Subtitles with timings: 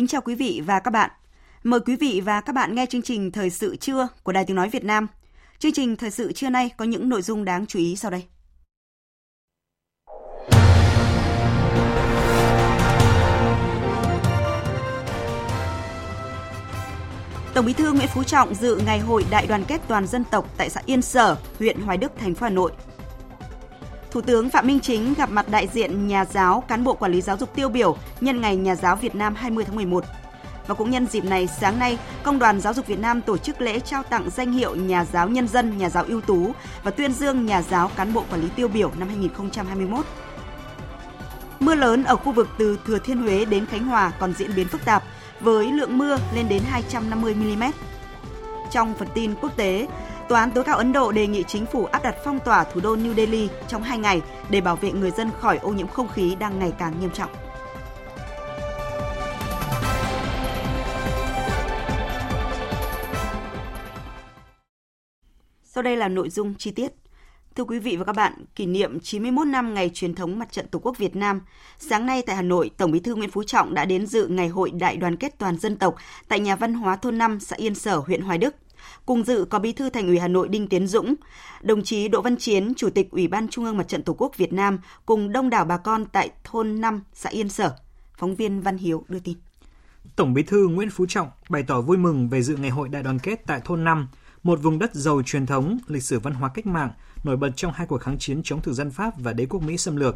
[0.00, 1.10] Kính chào quý vị và các bạn.
[1.62, 4.56] Mời quý vị và các bạn nghe chương trình Thời sự trưa của Đài Tiếng
[4.56, 5.06] Nói Việt Nam.
[5.58, 8.24] Chương trình Thời sự trưa nay có những nội dung đáng chú ý sau đây.
[17.54, 20.54] Tổng Bí thư Nguyễn Phú Trọng dự ngày hội Đại đoàn kết toàn dân tộc
[20.56, 22.72] tại xã Yên Sở, huyện Hoài Đức, thành phố Hà Nội.
[24.10, 27.20] Thủ tướng Phạm Minh Chính gặp mặt đại diện nhà giáo, cán bộ quản lý
[27.20, 30.04] giáo dục tiêu biểu nhân ngày Nhà giáo Việt Nam 20 tháng 11.
[30.66, 33.60] Và cũng nhân dịp này, sáng nay, Công đoàn Giáo dục Việt Nam tổ chức
[33.60, 37.12] lễ trao tặng danh hiệu Nhà giáo nhân dân, Nhà giáo ưu tú và tuyên
[37.12, 40.06] dương Nhà giáo cán bộ quản lý tiêu biểu năm 2021.
[41.60, 44.68] Mưa lớn ở khu vực từ Thừa Thiên Huế đến Khánh Hòa còn diễn biến
[44.68, 45.02] phức tạp,
[45.40, 47.64] với lượng mưa lên đến 250 mm.
[48.70, 49.86] Trong phần tin quốc tế,
[50.30, 52.80] Tòa án tối cao Ấn Độ đề nghị chính phủ áp đặt phong tỏa thủ
[52.80, 56.08] đô New Delhi trong 2 ngày để bảo vệ người dân khỏi ô nhiễm không
[56.08, 57.30] khí đang ngày càng nghiêm trọng.
[65.64, 66.92] Sau đây là nội dung chi tiết.
[67.54, 70.68] Thưa quý vị và các bạn, kỷ niệm 91 năm ngày truyền thống Mặt trận
[70.68, 71.40] Tổ quốc Việt Nam,
[71.78, 74.48] sáng nay tại Hà Nội, Tổng Bí thư Nguyễn Phú Trọng đã đến dự ngày
[74.48, 75.94] hội Đại đoàn kết toàn dân tộc
[76.28, 78.54] tại nhà văn hóa thôn 5 xã Yên Sở, huyện Hoài Đức.
[79.06, 81.14] Cùng dự có Bí thư Thành ủy Hà Nội Đinh Tiến Dũng,
[81.62, 84.36] đồng chí Đỗ Văn Chiến, Chủ tịch Ủy ban Trung ương Mặt trận Tổ quốc
[84.36, 87.76] Việt Nam cùng đông đảo bà con tại thôn 5 xã Yên Sở.
[88.18, 89.36] Phóng viên Văn Hiếu đưa tin.
[90.16, 93.02] Tổng Bí thư Nguyễn Phú Trọng bày tỏ vui mừng về dự ngày hội đại
[93.02, 94.08] đoàn kết tại thôn 5,
[94.42, 96.90] một vùng đất giàu truyền thống, lịch sử văn hóa cách mạng,
[97.24, 99.76] nổi bật trong hai cuộc kháng chiến chống thực dân Pháp và đế quốc Mỹ
[99.76, 100.14] xâm lược.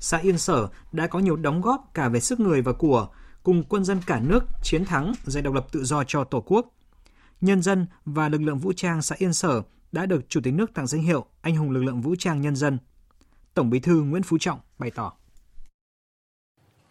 [0.00, 3.08] Xã Yên Sở đã có nhiều đóng góp cả về sức người và của,
[3.42, 6.66] cùng quân dân cả nước chiến thắng giành độc lập tự do cho Tổ quốc.
[7.40, 10.74] Nhân dân và lực lượng vũ trang xã Yên Sở đã được Chủ tịch nước
[10.74, 12.78] tặng danh hiệu Anh hùng lực lượng vũ trang nhân dân.
[13.54, 15.12] Tổng Bí thư Nguyễn Phú Trọng bày tỏ: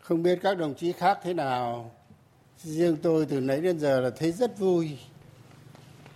[0.01, 1.91] Không biết các đồng chí khác thế nào,
[2.57, 4.99] riêng tôi từ nãy đến giờ là thấy rất vui,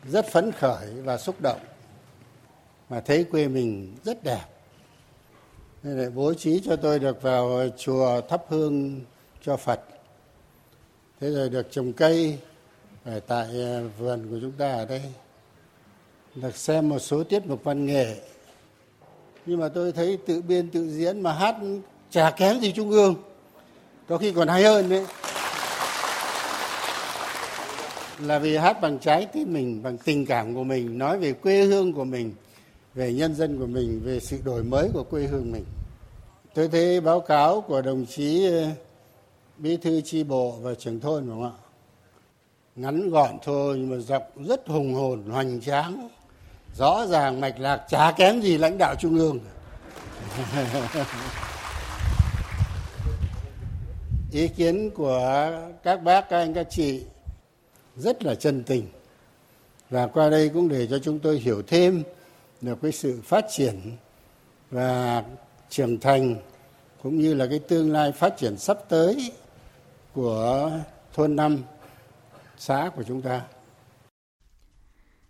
[0.07, 1.59] rất phấn khởi và xúc động.
[2.89, 4.45] Mà thấy quê mình rất đẹp.
[5.84, 9.01] Nên lại bố trí cho tôi được vào chùa thắp hương
[9.41, 9.81] cho phật.
[11.19, 12.39] Thế rồi được trồng cây
[13.05, 15.01] ở tại ờ, vườn của chúng ta ở đây.
[16.35, 18.15] Được xem một số tiết mục văn nghệ.
[19.45, 21.55] Nhưng mà tôi thấy tự biên, tự diễn mà hát
[22.09, 23.15] chả kém gì trung ương
[24.07, 25.05] có khi còn hay hơn đấy.
[28.19, 31.63] Là vì hát bằng trái tim mình, bằng tình cảm của mình, nói về quê
[31.63, 32.33] hương của mình,
[32.93, 35.65] về nhân dân của mình, về sự đổi mới của quê hương mình.
[36.53, 38.67] Tôi thấy báo cáo của đồng chí ờ,
[39.57, 41.69] bí thư tri bộ và trưởng thôn, đúng không ạ?
[42.79, 46.09] Ngắn gọn thôi, nhưng mà dọc rất hùng hồn, hoành tráng.
[46.78, 49.40] Rõ ràng mạch lạc chả kém gì lãnh đạo trung ương.
[54.31, 55.51] Ý kiến của
[55.84, 57.03] các bác, các anh, các chị
[57.95, 58.88] rất là chân tình.
[59.89, 62.03] Và qua đây cũng để cho chúng tôi hiểu thêm
[62.62, 63.75] được cái sự phát triển
[64.72, 65.23] và
[65.69, 66.35] trưởng thành,
[67.03, 69.31] cũng như là cái tương lai phát triển sắp tới
[70.13, 70.72] của
[71.13, 71.63] thôn năm
[72.59, 73.41] xã của chúng ta.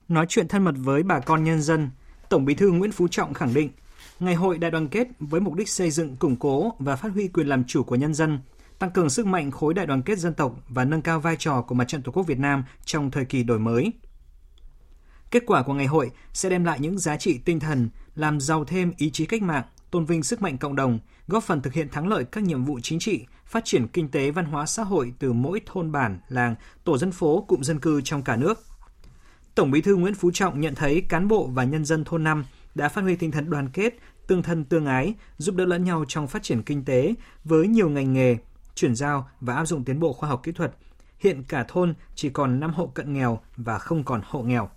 [0.07, 1.89] Nói chuyện thân mật với bà con nhân dân,
[2.29, 3.69] Tổng Bí thư Nguyễn Phú Trọng khẳng định,
[4.19, 7.27] Ngày hội đại đoàn kết với mục đích xây dựng, củng cố và phát huy
[7.27, 8.39] quyền làm chủ của nhân dân,
[8.79, 11.61] tăng cường sức mạnh khối đại đoàn kết dân tộc và nâng cao vai trò
[11.61, 13.93] của Mặt trận Tổ quốc Việt Nam trong thời kỳ đổi mới.
[15.31, 18.65] Kết quả của ngày hội sẽ đem lại những giá trị tinh thần, làm giàu
[18.65, 21.89] thêm ý chí cách mạng, tôn vinh sức mạnh cộng đồng, góp phần thực hiện
[21.89, 25.13] thắng lợi các nhiệm vụ chính trị, phát triển kinh tế văn hóa xã hội
[25.19, 28.59] từ mỗi thôn bản, làng, tổ dân phố, cụm dân cư trong cả nước.
[29.55, 32.45] Tổng Bí thư Nguyễn Phú Trọng nhận thấy cán bộ và nhân dân thôn năm
[32.75, 33.93] đã phát huy tinh thần đoàn kết,
[34.27, 37.13] tương thân tương ái, giúp đỡ lẫn nhau trong phát triển kinh tế
[37.43, 38.37] với nhiều ngành nghề,
[38.75, 40.75] chuyển giao và áp dụng tiến bộ khoa học kỹ thuật.
[41.19, 44.69] Hiện cả thôn chỉ còn 5 hộ cận nghèo và không còn hộ nghèo.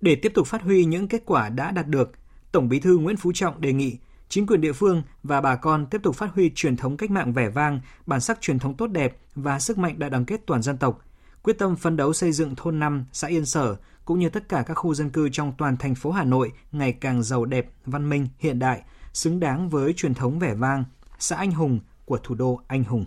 [0.00, 2.12] Để tiếp tục phát huy những kết quả đã đạt được,
[2.52, 3.98] Tổng Bí thư Nguyễn Phú Trọng đề nghị
[4.28, 7.32] chính quyền địa phương và bà con tiếp tục phát huy truyền thống cách mạng
[7.32, 10.62] vẻ vang, bản sắc truyền thống tốt đẹp và sức mạnh đại đoàn kết toàn
[10.62, 11.04] dân tộc,
[11.42, 14.62] quyết tâm phấn đấu xây dựng thôn 5, xã Yên Sở cũng như tất cả
[14.66, 18.08] các khu dân cư trong toàn thành phố Hà Nội ngày càng giàu đẹp, văn
[18.08, 18.82] minh, hiện đại,
[19.12, 20.84] xứng đáng với truyền thống vẻ vang,
[21.18, 23.04] xã anh hùng của thủ đô anh hùng.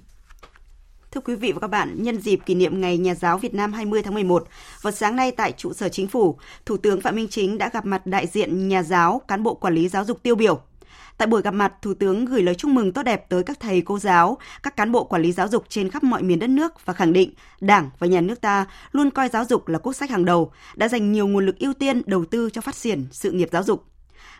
[1.13, 3.73] Thưa quý vị và các bạn, nhân dịp kỷ niệm Ngày Nhà giáo Việt Nam
[3.73, 4.47] 20 tháng 11,
[4.81, 7.85] vào sáng nay tại trụ sở chính phủ, Thủ tướng Phạm Minh Chính đã gặp
[7.85, 10.61] mặt đại diện nhà giáo, cán bộ quản lý giáo dục tiêu biểu.
[11.17, 13.81] Tại buổi gặp mặt, Thủ tướng gửi lời chúc mừng tốt đẹp tới các thầy
[13.81, 16.85] cô giáo, các cán bộ quản lý giáo dục trên khắp mọi miền đất nước
[16.85, 20.09] và khẳng định Đảng và nhà nước ta luôn coi giáo dục là quốc sách
[20.09, 23.31] hàng đầu, đã dành nhiều nguồn lực ưu tiên đầu tư cho phát triển sự
[23.31, 23.85] nghiệp giáo dục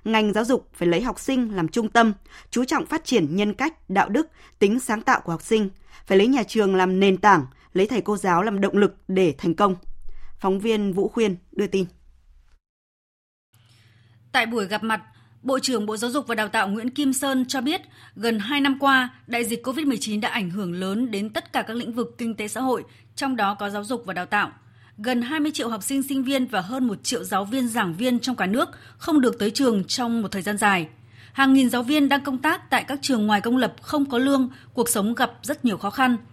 [0.04, 2.14] ngành giáo dục phải lấy học sinh làm trung tâm,
[2.52, 4.28] chú trọng phát triển nhân cách, đạo đức,
[4.60, 5.70] tính sáng tạo của học sinh,
[6.06, 9.36] phải lấy nhà trường làm nền tảng, lấy thầy cô giáo làm động lực để
[9.38, 9.76] thành công.
[10.40, 11.86] Phóng viên Vũ Khuyên đưa tin.
[14.32, 15.02] Tại buổi gặp mặt,
[15.42, 17.82] Bộ trưởng Bộ Giáo dục và Đào tạo Nguyễn Kim Sơn cho biết,
[18.16, 21.74] gần 2 năm qua, đại dịch COVID-19 đã ảnh hưởng lớn đến tất cả các
[21.78, 22.84] lĩnh vực kinh tế xã hội,
[23.16, 24.52] trong đó có giáo dục và đào tạo.
[24.98, 28.20] Gần 20 triệu học sinh sinh viên và hơn 1 triệu giáo viên giảng viên
[28.20, 30.88] trong cả nước không được tới trường trong một thời gian dài.
[31.34, 34.18] Hàng nghìn giáo viên đang công tác tại các trường ngoài công lập không có
[34.18, 36.18] lương, cuộc sống gặp rất nhiều khó khăn–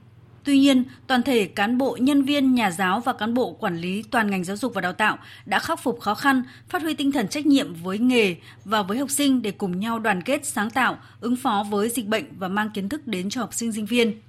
[0.45, 4.03] Tuy nhiên, toàn thể cán bộ, nhân viên, nhà giáo và cán bộ quản lý
[4.11, 7.13] toàn ngành giáo dục và đào tạo đã khắc phục khó khăn, phát huy tinh
[7.13, 10.71] thần trách nhiệm với nghề và với học sinh để cùng nhau đoàn kết sáng
[10.71, 13.87] tạo, ứng phó với dịch bệnh và mang kiến thức đến cho học sinh sinh
[13.87, 14.21] viên.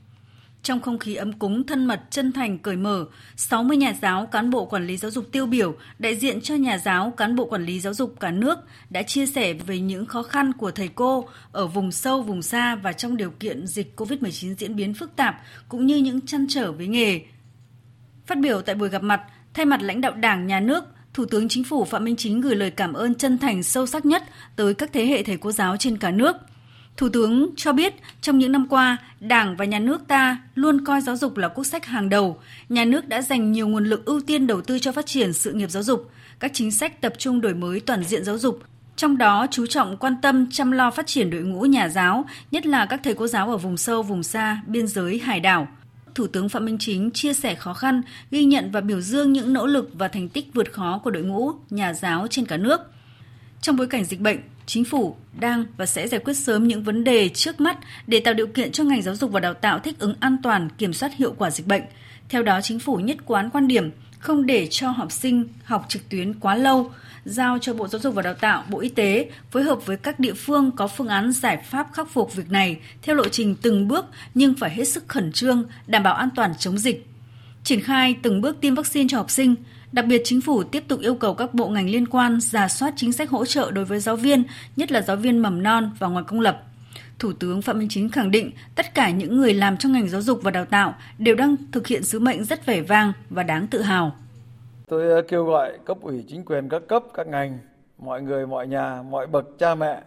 [0.63, 3.05] Trong không khí ấm cúng, thân mật, chân thành, cởi mở,
[3.35, 6.77] 60 nhà giáo, cán bộ quản lý giáo dục tiêu biểu, đại diện cho nhà
[6.77, 8.59] giáo, cán bộ quản lý giáo dục cả nước
[8.89, 12.75] đã chia sẻ về những khó khăn của thầy cô ở vùng sâu, vùng xa
[12.75, 16.71] và trong điều kiện dịch COVID-19 diễn biến phức tạp, cũng như những chăn trở
[16.71, 17.21] với nghề.
[18.25, 19.21] Phát biểu tại buổi gặp mặt,
[19.53, 22.55] thay mặt lãnh đạo Đảng, Nhà nước, Thủ tướng Chính phủ Phạm Minh Chính gửi
[22.55, 24.23] lời cảm ơn chân thành sâu sắc nhất
[24.55, 26.35] tới các thế hệ thầy cô giáo trên cả nước–
[26.97, 31.01] Thủ tướng cho biết trong những năm qua, Đảng và nhà nước ta luôn coi
[31.01, 32.39] giáo dục là quốc sách hàng đầu.
[32.69, 35.51] Nhà nước đã dành nhiều nguồn lực ưu tiên đầu tư cho phát triển sự
[35.51, 38.63] nghiệp giáo dục, các chính sách tập trung đổi mới toàn diện giáo dục,
[38.95, 42.65] trong đó chú trọng quan tâm chăm lo phát triển đội ngũ nhà giáo, nhất
[42.65, 45.67] là các thầy cô giáo ở vùng sâu, vùng xa, biên giới, hải đảo.
[46.15, 48.01] Thủ tướng Phạm Minh Chính chia sẻ khó khăn,
[48.31, 51.23] ghi nhận và biểu dương những nỗ lực và thành tích vượt khó của đội
[51.23, 52.81] ngũ nhà giáo trên cả nước.
[53.61, 54.39] Trong bối cảnh dịch bệnh,
[54.71, 57.77] chính phủ đang và sẽ giải quyết sớm những vấn đề trước mắt
[58.07, 60.69] để tạo điều kiện cho ngành giáo dục và đào tạo thích ứng an toàn,
[60.77, 61.81] kiểm soát hiệu quả dịch bệnh.
[62.29, 66.09] Theo đó, chính phủ nhất quán quan điểm không để cho học sinh học trực
[66.09, 66.91] tuyến quá lâu,
[67.25, 70.19] giao cho Bộ Giáo dục và Đào tạo, Bộ Y tế phối hợp với các
[70.19, 73.87] địa phương có phương án giải pháp khắc phục việc này theo lộ trình từng
[73.87, 77.07] bước nhưng phải hết sức khẩn trương, đảm bảo an toàn chống dịch.
[77.63, 79.55] Triển khai từng bước tiêm vaccine cho học sinh,
[79.91, 82.93] Đặc biệt, chính phủ tiếp tục yêu cầu các bộ ngành liên quan giả soát
[82.95, 84.43] chính sách hỗ trợ đối với giáo viên,
[84.75, 86.63] nhất là giáo viên mầm non và ngoài công lập.
[87.19, 90.21] Thủ tướng Phạm Minh Chính khẳng định tất cả những người làm trong ngành giáo
[90.21, 93.67] dục và đào tạo đều đang thực hiện sứ mệnh rất vẻ vang và đáng
[93.67, 94.15] tự hào.
[94.87, 97.59] Tôi ờ, kêu gọi cấp ủy chính quyền các cấp, các ngành,
[97.97, 100.01] mọi người, mọi nhà, mọi bậc cha mẹ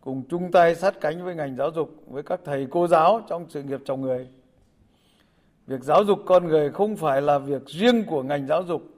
[0.00, 3.46] cùng chung tay sát cánh với ngành giáo dục, với các thầy cô giáo trong
[3.48, 4.26] sự nghiệp chồng người.
[5.66, 8.95] Việc giáo dục con người không phải là việc riêng của ngành giáo dục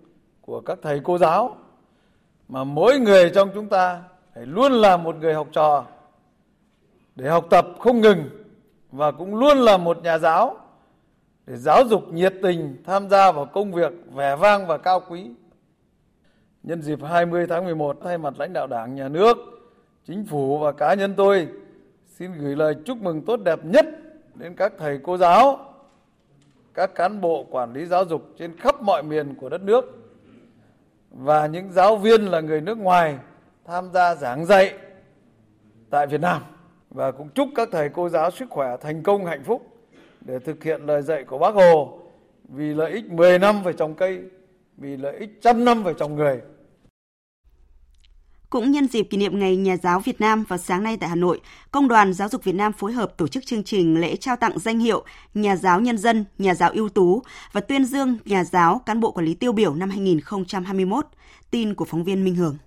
[0.48, 1.56] của các thầy cô giáo
[2.48, 4.02] mà mỗi người trong chúng ta
[4.34, 5.84] phải luôn là một người học trò
[7.14, 8.30] để học tập không ngừng
[8.92, 10.56] và cũng luôn là một nhà giáo
[11.46, 15.30] để giáo dục nhiệt tình tham gia vào công việc vẻ vang và cao quý.
[16.62, 19.36] Nhân dịp 20 tháng 11 thay mặt lãnh đạo Đảng, Nhà nước,
[20.06, 21.48] Chính phủ và cá nhân tôi
[22.06, 23.86] xin gửi lời chúc mừng tốt đẹp nhất
[24.34, 25.74] đến các thầy cô giáo,
[26.74, 29.97] các cán bộ quản lý giáo dục trên khắp mọi miền của đất nước
[31.10, 33.18] và những giáo viên là người nước ngoài
[33.64, 34.74] tham gia giảng dạy
[35.90, 36.42] tại Việt Nam
[36.90, 39.66] và cũng chúc các thầy cô giáo sức khỏe thành công hạnh phúc
[40.20, 41.98] để thực hiện lời dạy của Bác Hồ
[42.48, 44.22] vì lợi ích 10 năm phải trồng cây,
[44.76, 46.40] vì lợi ích trăm năm phải trồng người.
[48.50, 51.14] Cũng nhân dịp kỷ niệm Ngày Nhà giáo Việt Nam vào sáng nay tại Hà
[51.14, 51.40] Nội,
[51.70, 54.58] Công đoàn Giáo dục Việt Nam phối hợp tổ chức chương trình lễ trao tặng
[54.58, 58.80] danh hiệu Nhà giáo nhân dân, Nhà giáo ưu tú và tuyên dương Nhà giáo
[58.86, 61.06] cán bộ quản lý tiêu biểu năm 2021.
[61.50, 62.58] Tin của phóng viên Minh Hường.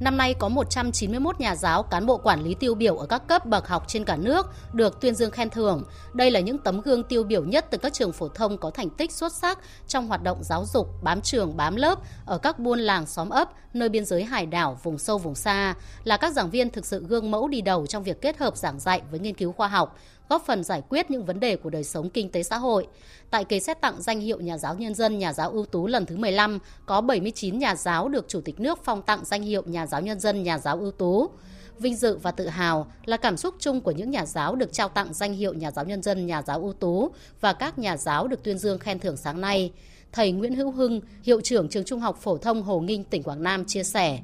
[0.00, 3.46] Năm nay có 191 nhà giáo, cán bộ quản lý tiêu biểu ở các cấp
[3.46, 5.84] bậc học trên cả nước được tuyên dương khen thưởng.
[6.12, 8.90] Đây là những tấm gương tiêu biểu nhất từ các trường phổ thông có thành
[8.90, 12.78] tích xuất sắc trong hoạt động giáo dục, bám trường, bám lớp ở các buôn
[12.78, 15.74] làng xóm ấp, nơi biên giới hải đảo, vùng sâu vùng xa,
[16.04, 18.80] là các giảng viên thực sự gương mẫu đi đầu trong việc kết hợp giảng
[18.80, 19.98] dạy với nghiên cứu khoa học,
[20.28, 22.86] góp phần giải quyết những vấn đề của đời sống kinh tế xã hội.
[23.30, 26.06] Tại kỳ xét tặng danh hiệu nhà giáo nhân dân, nhà giáo ưu tú lần
[26.06, 29.86] thứ 15, có 79 nhà giáo được Chủ tịch nước phong tặng danh hiệu nhà
[29.86, 31.30] giáo nhân dân, nhà giáo ưu tú.
[31.78, 34.88] Vinh dự và tự hào là cảm xúc chung của những nhà giáo được trao
[34.88, 38.28] tặng danh hiệu nhà giáo nhân dân, nhà giáo ưu tú và các nhà giáo
[38.28, 39.72] được tuyên dương khen thưởng sáng nay.
[40.12, 43.42] Thầy Nguyễn Hữu Hưng, hiệu trưởng trường Trung học phổ thông Hồ Nghinh, tỉnh Quảng
[43.42, 44.18] Nam chia sẻ.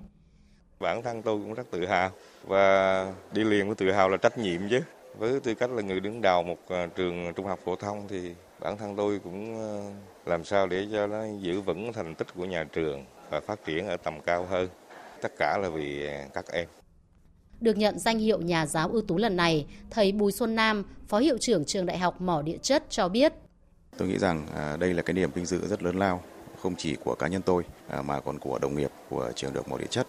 [0.81, 2.11] Bản thân tôi cũng rất tự hào
[2.47, 4.81] và đi liền với tự hào là trách nhiệm chứ.
[5.19, 8.35] Với tư cách là người đứng đầu một à, trường trung học phổ thông thì
[8.61, 9.71] bản thân tôi cũng à,
[10.27, 13.89] làm sao để cho nó giữ vững thành tích của nhà trường và phát triển
[13.89, 14.69] ở tầm cao hơn.
[15.23, 16.69] Tất cả là vì các em.
[17.61, 21.19] Được nhận danh hiệu nhà giáo ưu tú lần này, thầy Bùi Xuân Nam, Phó
[21.19, 23.33] Hiệu trưởng Trường Đại học Mỏ Địa Chất cho biết.
[23.97, 26.23] Tôi nghĩ rằng à, đây là cái niềm vinh dự rất lớn lao,
[26.59, 27.63] không chỉ của cá nhân tôi
[28.05, 30.07] mà còn của đồng nghiệp của Trường Đại học Mỏ Địa Chất.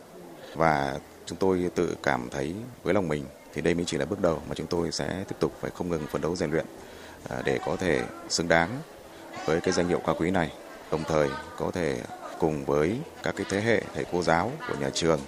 [0.56, 4.22] Và chúng tôi tự cảm thấy với lòng mình thì đây mới chỉ là bước
[4.22, 6.66] đầu mà chúng tôi sẽ tiếp tục phải không ngừng phấn đấu rèn luyện
[7.30, 8.82] à, để có thể xứng đáng
[9.46, 10.52] với cái danh hiệu cao quý này,
[10.92, 12.02] đồng thời có thể
[12.40, 15.20] cùng với các cái thế hệ thầy cô giáo của nhà trường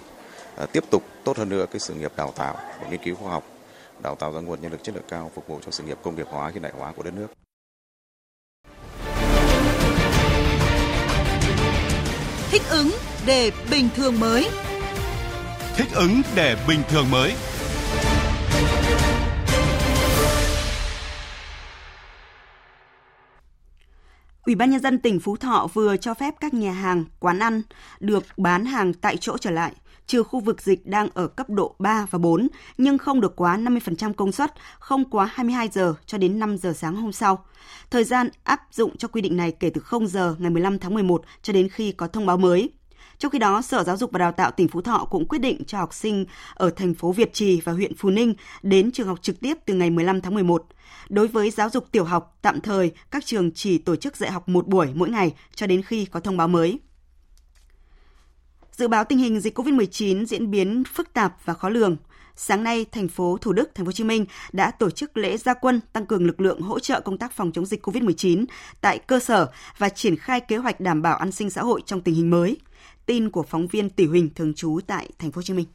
[0.56, 3.30] à, tiếp tục tốt hơn nữa cái sự nghiệp đào tạo và nghiên cứu khoa
[3.30, 3.44] học,
[4.02, 6.16] đào tạo ra nguồn nhân lực chất lượng cao phục vụ cho sự nghiệp công
[6.16, 7.26] nghiệp hóa hiện đại hóa của đất nước.
[12.50, 12.90] Thích ứng
[13.26, 14.48] để bình thường mới.
[15.76, 17.34] Thích ứng để bình thường mới.
[24.46, 27.62] Ủy ban nhân dân tỉnh Phú Thọ vừa cho phép các nhà hàng, quán ăn
[28.00, 29.72] được bán hàng tại chỗ trở lại,
[30.06, 32.48] trừ khu vực dịch đang ở cấp độ 3 và 4,
[32.78, 36.72] nhưng không được quá 50% công suất, không quá 22 giờ cho đến 5 giờ
[36.72, 37.44] sáng hôm sau.
[37.90, 40.94] Thời gian áp dụng cho quy định này kể từ 0 giờ ngày 15 tháng
[40.94, 42.70] 11 cho đến khi có thông báo mới.
[43.18, 45.64] Trong khi đó, Sở Giáo dục và Đào tạo tỉnh Phú Thọ cũng quyết định
[45.66, 49.22] cho học sinh ở thành phố Việt Trì và huyện Phú Ninh đến trường học
[49.22, 50.66] trực tiếp từ ngày 15 tháng 11.
[51.08, 54.48] Đối với giáo dục tiểu học, tạm thời các trường chỉ tổ chức dạy học
[54.48, 56.78] một buổi mỗi ngày cho đến khi có thông báo mới.
[58.72, 61.96] Dự báo tình hình dịch COVID-19 diễn biến phức tạp và khó lường.
[62.38, 65.36] Sáng nay, thành phố Thủ Đức, thành phố Hồ Chí Minh đã tổ chức lễ
[65.36, 68.44] gia quân tăng cường lực lượng hỗ trợ công tác phòng chống dịch COVID-19
[68.80, 72.00] tại cơ sở và triển khai kế hoạch đảm bảo an sinh xã hội trong
[72.00, 72.56] tình hình mới.
[73.06, 75.66] Tin của phóng viên Tỷ Huỳnh thường trú tại thành phố Hồ Chí Minh.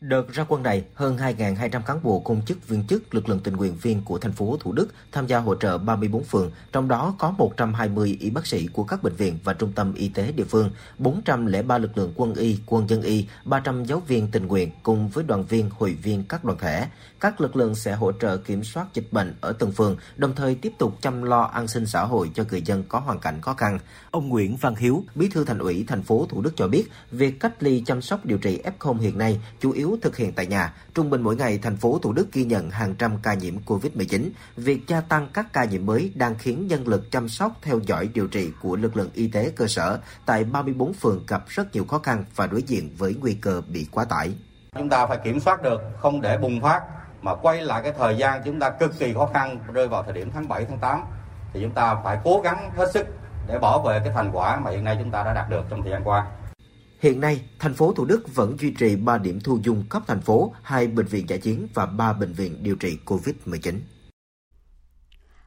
[0.00, 3.56] Đợt ra quân này, hơn 2.200 cán bộ công chức viên chức lực lượng tình
[3.56, 7.14] nguyện viên của thành phố Thủ Đức tham gia hỗ trợ 34 phường, trong đó
[7.18, 10.44] có 120 y bác sĩ của các bệnh viện và trung tâm y tế địa
[10.44, 15.08] phương, 403 lực lượng quân y, quân dân y, 300 giáo viên tình nguyện cùng
[15.08, 16.86] với đoàn viên, hội viên các đoàn thể.
[17.20, 20.54] Các lực lượng sẽ hỗ trợ kiểm soát dịch bệnh ở từng phường, đồng thời
[20.54, 23.54] tiếp tục chăm lo an sinh xã hội cho người dân có hoàn cảnh khó
[23.54, 23.78] khăn.
[24.10, 27.40] Ông Nguyễn Văn Hiếu, Bí thư Thành ủy thành phố Thủ Đức cho biết, việc
[27.40, 30.72] cách ly chăm sóc điều trị F0 hiện nay chủ yếu thực hiện tại nhà.
[30.94, 34.30] Trung bình mỗi ngày, thành phố Thủ Đức ghi nhận hàng trăm ca nhiễm COVID-19.
[34.56, 38.08] Việc gia tăng các ca nhiễm mới đang khiến nhân lực chăm sóc theo dõi
[38.14, 41.84] điều trị của lực lượng y tế cơ sở tại 34 phường gặp rất nhiều
[41.84, 44.34] khó khăn và đối diện với nguy cơ bị quá tải.
[44.78, 46.82] Chúng ta phải kiểm soát được, không để bùng phát
[47.22, 50.12] mà quay lại cái thời gian chúng ta cực kỳ khó khăn rơi vào thời
[50.12, 51.04] điểm tháng 7 tháng 8
[51.52, 53.06] thì chúng ta phải cố gắng hết sức
[53.46, 55.82] để bảo vệ cái thành quả mà hiện nay chúng ta đã đạt được trong
[55.82, 56.26] thời gian qua.
[57.00, 60.20] Hiện nay, thành phố Thủ Đức vẫn duy trì 3 điểm thu dung cấp thành
[60.20, 63.74] phố, 2 bệnh viện giải chiến và 3 bệnh viện điều trị COVID-19.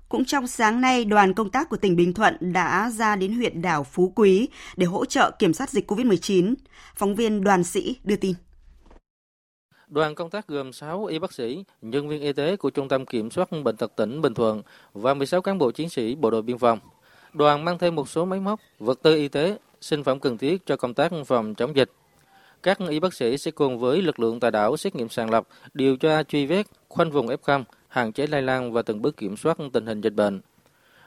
[0.10, 3.62] Cũng trong sáng nay, đoàn công tác của tỉnh Bình Thuận đã ra đến huyện
[3.62, 6.56] đảo Phú Quý để hỗ trợ kiểm soát dịch COVID-19.
[6.96, 8.34] Phóng viên Đoàn Sĩ đưa tin.
[9.88, 13.06] Đoàn công tác gồm 6 y bác sĩ, nhân viên y tế của Trung tâm
[13.06, 14.62] Kiểm soát Bệnh tật tỉnh Bình Thuận
[14.94, 16.79] và 16 cán bộ chiến sĩ Bộ đội Biên phòng.
[17.34, 20.65] Đoàn mang thêm một số máy móc, vật tư y tế, sinh phẩm cần thiết
[20.65, 21.91] cho công tác phòng chống dịch.
[22.63, 25.48] Các y bác sĩ sẽ cùng với lực lượng tại đảo xét nghiệm sàng lọc,
[25.74, 29.38] điều tra truy vết, khoanh vùng F0, hạn chế lây lan và từng bước kiểm
[29.38, 30.41] soát tình hình dịch bệnh.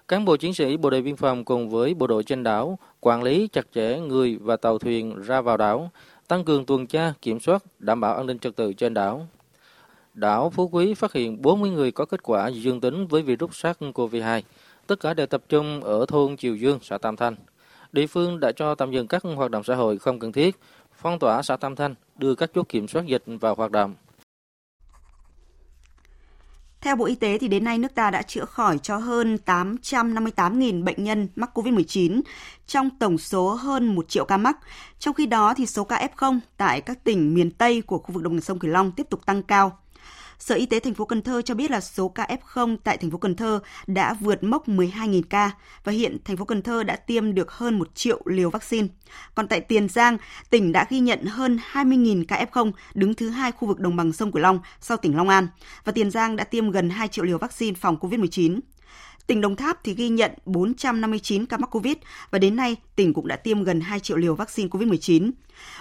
[0.09, 3.23] Cán bộ chiến sĩ bộ đội biên phòng cùng với bộ đội trên đảo quản
[3.23, 5.91] lý chặt chẽ người và tàu thuyền ra vào đảo,
[6.29, 9.27] tăng cường tuần tra, kiểm soát, đảm bảo an ninh trật tự trên đảo.
[10.15, 14.43] Đảo Phú Quý phát hiện 40 người có kết quả dương tính với virus SARS-CoV-2.
[14.87, 17.37] Tất cả đều tập trung ở thôn Triều Dương, xã Tam Thanh.
[17.93, 20.57] Địa phương đã cho tạm dừng các hoạt động xã hội không cần thiết,
[20.93, 23.95] phong tỏa xã Tam Thanh, đưa các chốt kiểm soát dịch vào hoạt động.
[26.81, 30.85] Theo Bộ Y tế thì đến nay nước ta đã chữa khỏi cho hơn 858.000
[30.85, 32.21] bệnh nhân mắc COVID-19
[32.67, 34.57] trong tổng số hơn 1 triệu ca mắc.
[34.99, 38.23] Trong khi đó thì số ca F0 tại các tỉnh miền Tây của khu vực
[38.23, 39.79] đồng bằng sông Cửu Long tiếp tục tăng cao.
[40.45, 43.11] Sở Y tế thành phố Cần Thơ cho biết là số ca F0 tại thành
[43.11, 45.51] phố Cần Thơ đã vượt mốc 12.000 ca
[45.85, 48.89] và hiện thành phố Cần Thơ đã tiêm được hơn 1 triệu liều vaccine.
[49.35, 50.19] Còn tại Tiền Giang,
[50.51, 54.13] tỉnh đã ghi nhận hơn 20.000 ca F0 đứng thứ hai khu vực đồng bằng
[54.13, 55.47] sông Cửu Long sau tỉnh Long An
[55.85, 58.61] và Tiền Giang đã tiêm gần 2 triệu liều vaccine phòng COVID-19.
[59.27, 61.95] Tỉnh Đồng Tháp thì ghi nhận 459 ca mắc Covid
[62.31, 65.31] và đến nay tỉnh cũng đã tiêm gần 2 triệu liều vaccine Covid-19.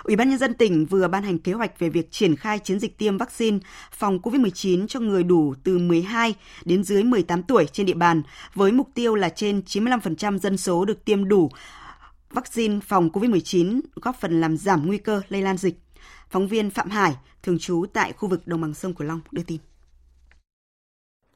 [0.04, 2.80] Ủy ban nhân dân tỉnh vừa ban hành kế hoạch về việc triển khai chiến
[2.80, 3.60] dịch tiêm vaccine
[3.92, 8.22] phòng Covid-19 cho người đủ từ 12 đến dưới 18 tuổi trên địa bàn
[8.54, 11.50] với mục tiêu là trên 95% dân số được tiêm đủ
[12.30, 15.80] vaccine phòng COVID-19 góp phần làm giảm nguy cơ lây lan dịch.
[16.30, 19.44] Phóng viên Phạm Hải, thường trú tại khu vực đồng bằng sông Cửu Long đưa
[19.44, 19.71] tin.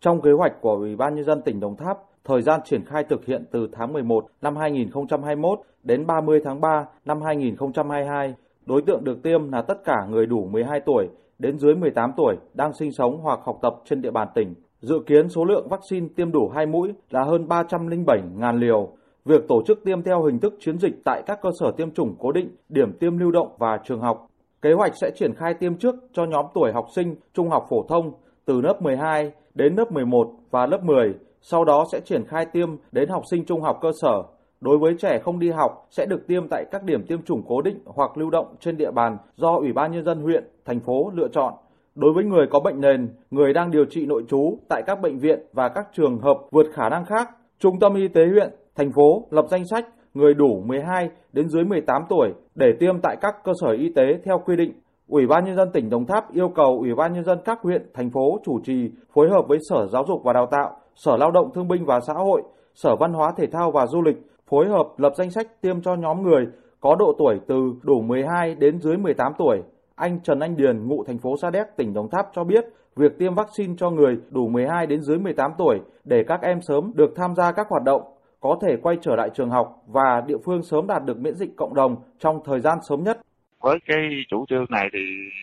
[0.05, 3.03] Trong kế hoạch của Ủy ban nhân dân tỉnh Đồng Tháp, thời gian triển khai
[3.09, 8.33] thực hiện từ tháng 11 năm 2021 đến 30 tháng 3 năm 2022.
[8.65, 11.09] Đối tượng được tiêm là tất cả người đủ 12 tuổi
[11.39, 14.53] đến dưới 18 tuổi đang sinh sống hoặc học tập trên địa bàn tỉnh.
[14.79, 18.89] Dự kiến số lượng vaccine tiêm đủ 2 mũi là hơn 307.000 liều.
[19.25, 22.15] Việc tổ chức tiêm theo hình thức chiến dịch tại các cơ sở tiêm chủng
[22.19, 24.27] cố định, điểm tiêm lưu động và trường học.
[24.61, 27.85] Kế hoạch sẽ triển khai tiêm trước cho nhóm tuổi học sinh trung học phổ
[27.89, 28.13] thông
[28.45, 32.69] từ lớp 12 đến lớp 11 và lớp 10, sau đó sẽ triển khai tiêm
[32.91, 34.23] đến học sinh trung học cơ sở.
[34.61, 37.61] Đối với trẻ không đi học sẽ được tiêm tại các điểm tiêm chủng cố
[37.61, 41.11] định hoặc lưu động trên địa bàn do Ủy ban nhân dân huyện, thành phố
[41.13, 41.53] lựa chọn.
[41.95, 45.19] Đối với người có bệnh nền, người đang điều trị nội trú tại các bệnh
[45.19, 48.91] viện và các trường hợp vượt khả năng khác, Trung tâm y tế huyện, thành
[48.91, 53.35] phố lập danh sách người đủ 12 đến dưới 18 tuổi để tiêm tại các
[53.43, 54.73] cơ sở y tế theo quy định
[55.07, 57.89] Ủy ban nhân dân tỉnh Đồng Tháp yêu cầu Ủy ban nhân dân các huyện,
[57.93, 61.31] thành phố chủ trì phối hợp với Sở Giáo dục và Đào tạo, Sở Lao
[61.31, 62.41] động Thương binh và Xã hội,
[62.73, 64.17] Sở Văn hóa Thể thao và Du lịch
[64.49, 66.45] phối hợp lập danh sách tiêm cho nhóm người
[66.81, 69.61] có độ tuổi từ đủ 12 đến dưới 18 tuổi.
[69.95, 73.17] Anh Trần Anh Điền, ngụ thành phố Sa Đéc, tỉnh Đồng Tháp cho biết, việc
[73.19, 77.11] tiêm vaccine cho người đủ 12 đến dưới 18 tuổi để các em sớm được
[77.15, 78.01] tham gia các hoạt động,
[78.39, 81.55] có thể quay trở lại trường học và địa phương sớm đạt được miễn dịch
[81.55, 83.17] cộng đồng trong thời gian sớm nhất
[83.65, 84.99] với cái chủ trương này thì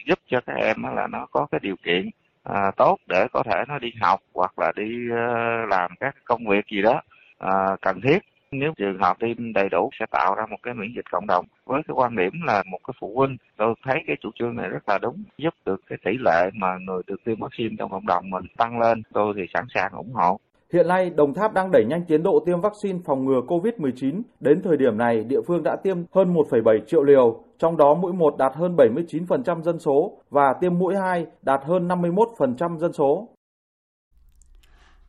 [0.07, 2.11] giúp cho các em là nó có cái điều kiện
[2.43, 6.47] à, tốt để có thể nó đi học hoặc là đi uh, làm các công
[6.47, 7.03] việc gì đó
[7.39, 7.53] à,
[7.83, 8.19] cần thiết.
[8.51, 11.47] Nếu trường hợp tiêm đầy đủ sẽ tạo ra một cái miễn dịch cộng đồng.
[11.65, 14.69] Với cái quan điểm là một cái phụ huynh tôi thấy cái chủ trương này
[14.69, 18.07] rất là đúng giúp được cái tỷ lệ mà người được tiêm vaccine trong cộng
[18.07, 20.41] đồng mình tăng lên tôi thì sẵn sàng ủng hộ.
[20.73, 24.23] Hiện nay, Đồng Tháp đang đẩy nhanh tiến độ tiêm vaccine phòng ngừa COVID-19.
[24.41, 28.13] Đến thời điểm này, địa phương đã tiêm hơn 1,7 triệu liều, trong đó mũi
[28.13, 33.29] 1 đạt hơn 79% dân số và tiêm mũi 2 đạt hơn 51% dân số.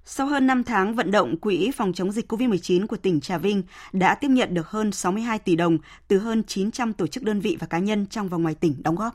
[0.05, 3.63] Sau hơn 5 tháng vận động, Quỹ phòng chống dịch COVID-19 của tỉnh Trà Vinh
[3.93, 7.57] đã tiếp nhận được hơn 62 tỷ đồng từ hơn 900 tổ chức đơn vị
[7.59, 9.13] và cá nhân trong và ngoài tỉnh đóng góp.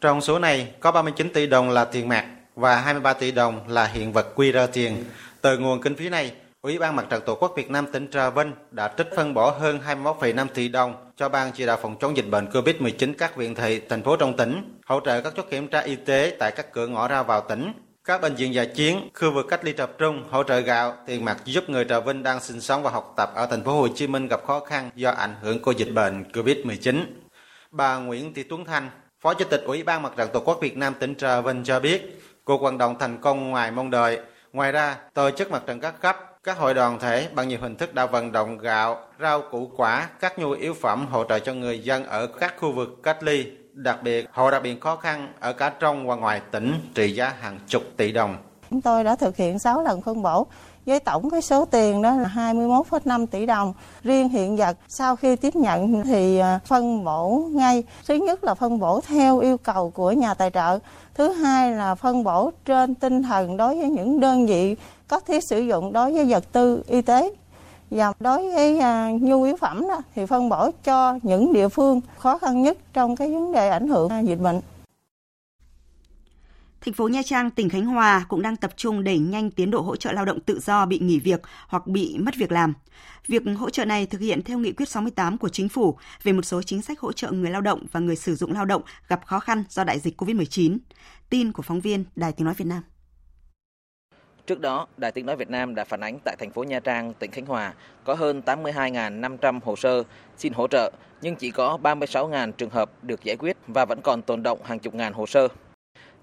[0.00, 3.86] Trong số này có 39 tỷ đồng là tiền mặt và 23 tỷ đồng là
[3.86, 5.04] hiện vật quy ra tiền.
[5.40, 6.32] Từ nguồn kinh phí này,
[6.62, 9.50] Ủy ban Mặt trận Tổ quốc Việt Nam tỉnh Trà Vinh đã trích phân bổ
[9.50, 13.54] hơn 21,5 tỷ đồng cho Ban chỉ đạo phòng chống dịch bệnh COVID-19 các huyện
[13.54, 16.72] thị, thành phố trong tỉnh, hỗ trợ các chốt kiểm tra y tế tại các
[16.72, 17.72] cửa ngõ ra vào tỉnh,
[18.04, 21.24] các bệnh viện giả chiến, khu vực cách ly tập trung, hỗ trợ gạo, tiền
[21.24, 23.88] mặt giúp người Trà Vinh đang sinh sống và học tập ở thành phố Hồ
[23.88, 27.04] Chí Minh gặp khó khăn do ảnh hưởng của dịch bệnh COVID-19.
[27.70, 30.76] Bà Nguyễn Thị Tuấn Thanh, Phó Chủ tịch Ủy ban Mặt trận Tổ quốc Việt
[30.76, 32.19] Nam tỉnh Trà Vinh cho biết,
[32.50, 34.20] cuộc vận động thành công ngoài mong đợi.
[34.52, 37.76] Ngoài ra, tổ chức mặt trận các cấp, các hội đoàn thể bằng nhiều hình
[37.76, 41.54] thức đã vận động gạo, rau củ quả, các nhu yếu phẩm hỗ trợ cho
[41.54, 45.32] người dân ở các khu vực cách ly, đặc biệt hộ đặc biệt khó khăn
[45.40, 48.36] ở cả trong và ngoài tỉnh trị giá hàng chục tỷ đồng.
[48.70, 50.46] Chúng tôi đã thực hiện 6 lần phân bổ
[50.86, 53.74] với tổng cái số tiền đó là 21,5 tỷ đồng.
[54.02, 57.84] Riêng hiện vật sau khi tiếp nhận thì à, phân bổ ngay.
[58.08, 60.78] Thứ nhất là phân bổ theo yêu cầu của nhà tài trợ.
[61.14, 64.76] Thứ hai là phân bổ trên tinh thần đối với những đơn vị
[65.08, 67.30] có thiết sử dụng đối với vật tư y tế
[67.90, 72.00] và đối với à, nhu yếu phẩm đó, thì phân bổ cho những địa phương
[72.18, 74.60] khó khăn nhất trong cái vấn đề ảnh hưởng à, dịch bệnh.
[76.80, 79.80] Thành phố Nha Trang, tỉnh Khánh Hòa cũng đang tập trung đẩy nhanh tiến độ
[79.80, 82.74] hỗ trợ lao động tự do bị nghỉ việc hoặc bị mất việc làm.
[83.26, 86.42] Việc hỗ trợ này thực hiện theo nghị quyết 68 của chính phủ về một
[86.42, 89.26] số chính sách hỗ trợ người lao động và người sử dụng lao động gặp
[89.26, 90.78] khó khăn do đại dịch COVID-19.
[91.30, 92.82] Tin của phóng viên Đài Tiếng Nói Việt Nam.
[94.46, 97.14] Trước đó, Đài Tiếng Nói Việt Nam đã phản ánh tại thành phố Nha Trang,
[97.14, 97.72] tỉnh Khánh Hòa
[98.04, 100.02] có hơn 82.500 hồ sơ
[100.38, 104.22] xin hỗ trợ, nhưng chỉ có 36.000 trường hợp được giải quyết và vẫn còn
[104.22, 105.48] tồn động hàng chục ngàn hồ sơ.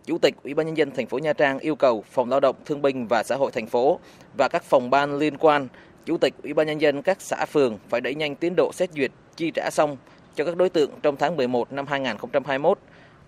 [0.07, 2.55] Chủ tịch Ủy ban nhân dân thành phố Nha Trang yêu cầu Phòng Lao động
[2.65, 3.99] Thương binh và Xã hội thành phố
[4.37, 5.67] và các phòng ban liên quan,
[6.05, 8.89] Chủ tịch Ủy ban nhân dân các xã phường phải đẩy nhanh tiến độ xét
[8.91, 9.97] duyệt chi trả xong
[10.35, 12.79] cho các đối tượng trong tháng 11 năm 2021.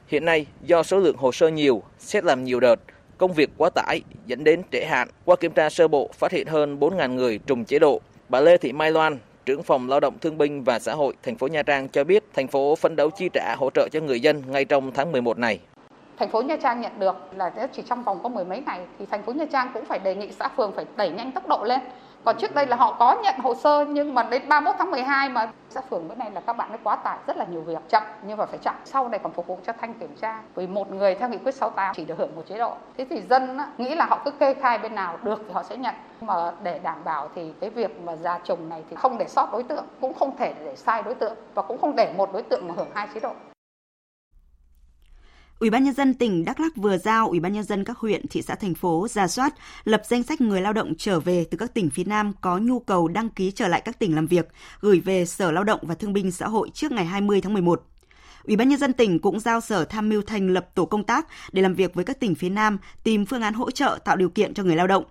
[0.08, 2.80] Hiện nay, do số lượng hồ sơ nhiều, xét làm nhiều đợt,
[3.18, 5.08] công việc quá tải dẫn đến trễ hạn.
[5.26, 8.02] Qua kiểm tra sơ bộ phát hiện hơn 4.000 người trùng chế độ.
[8.30, 11.36] Bà Lê Thị Mai Loan, trưởng phòng lao động thương binh và xã hội thành
[11.36, 14.20] phố Nha Trang cho biết thành phố phấn đấu chi trả hỗ trợ cho người
[14.20, 15.60] dân ngay trong tháng 11 này
[16.20, 19.06] thành phố Nha Trang nhận được là chỉ trong vòng có mười mấy ngày thì
[19.06, 21.64] thành phố Nha Trang cũng phải đề nghị xã phường phải đẩy nhanh tốc độ
[21.64, 21.80] lên.
[22.24, 25.30] Còn trước đây là họ có nhận hồ sơ nhưng mà đến 31 tháng 12
[25.30, 27.78] mà xã phường bữa nay là các bạn ấy quá tải rất là nhiều việc
[27.90, 28.76] chậm nhưng mà phải chậm.
[28.86, 31.56] Sau này còn phục vụ cho thanh kiểm tra vì một người theo nghị quyết
[31.56, 32.74] 68 chỉ được hưởng một chế độ.
[32.98, 35.64] Thế thì dân á, nghĩ là họ cứ kê khai bên nào được thì họ
[35.64, 35.96] sẽ nhận.
[36.22, 39.52] Mà để đảm bảo thì cái việc mà già chồng này thì không để sót
[39.52, 42.42] đối tượng cũng không thể để sai đối tượng và cũng không để một đối
[42.42, 43.32] tượng mà hưởng hai chế độ.
[45.60, 48.28] Ủy ban nhân dân tỉnh Đắk Lắk vừa giao Ủy ban nhân dân các huyện,
[48.28, 51.58] thị xã thành phố ra soát, lập danh sách người lao động trở về từ
[51.58, 54.48] các tỉnh phía Nam có nhu cầu đăng ký trở lại các tỉnh làm việc,
[54.82, 57.84] gửi về Sở Lao động và Thương binh Xã hội trước ngày 20 tháng 11.
[58.44, 61.28] Ủy ban nhân dân tỉnh cũng giao Sở tham mưu thành lập tổ công tác
[61.52, 64.30] để làm việc với các tỉnh phía Nam tìm phương án hỗ trợ tạo điều
[64.30, 65.04] kiện cho người lao động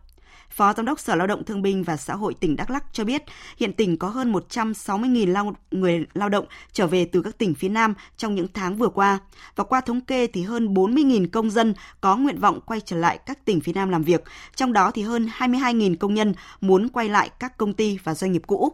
[0.51, 3.05] Phó Giám đốc Sở Lao động Thương binh và Xã hội tỉnh Đắk Lắk cho
[3.05, 3.23] biết,
[3.57, 7.69] hiện tỉnh có hơn 160.000 lao, người lao động trở về từ các tỉnh phía
[7.69, 9.19] Nam trong những tháng vừa qua.
[9.57, 13.19] Và qua thống kê thì hơn 40.000 công dân có nguyện vọng quay trở lại
[13.27, 17.09] các tỉnh phía Nam làm việc, trong đó thì hơn 22.000 công nhân muốn quay
[17.09, 18.73] lại các công ty và doanh nghiệp cũ.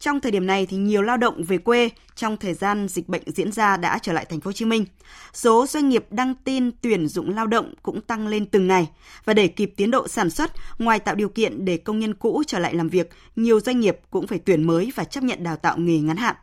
[0.00, 3.22] Trong thời điểm này thì nhiều lao động về quê trong thời gian dịch bệnh
[3.26, 4.84] diễn ra đã trở lại thành phố Hồ Chí Minh.
[5.32, 8.88] Số doanh nghiệp đăng tin tuyển dụng lao động cũng tăng lên từng ngày
[9.24, 12.42] và để kịp tiến độ sản xuất, ngoài tạo điều kiện để công nhân cũ
[12.46, 15.56] trở lại làm việc, nhiều doanh nghiệp cũng phải tuyển mới và chấp nhận đào
[15.56, 16.36] tạo nghề ngắn hạn.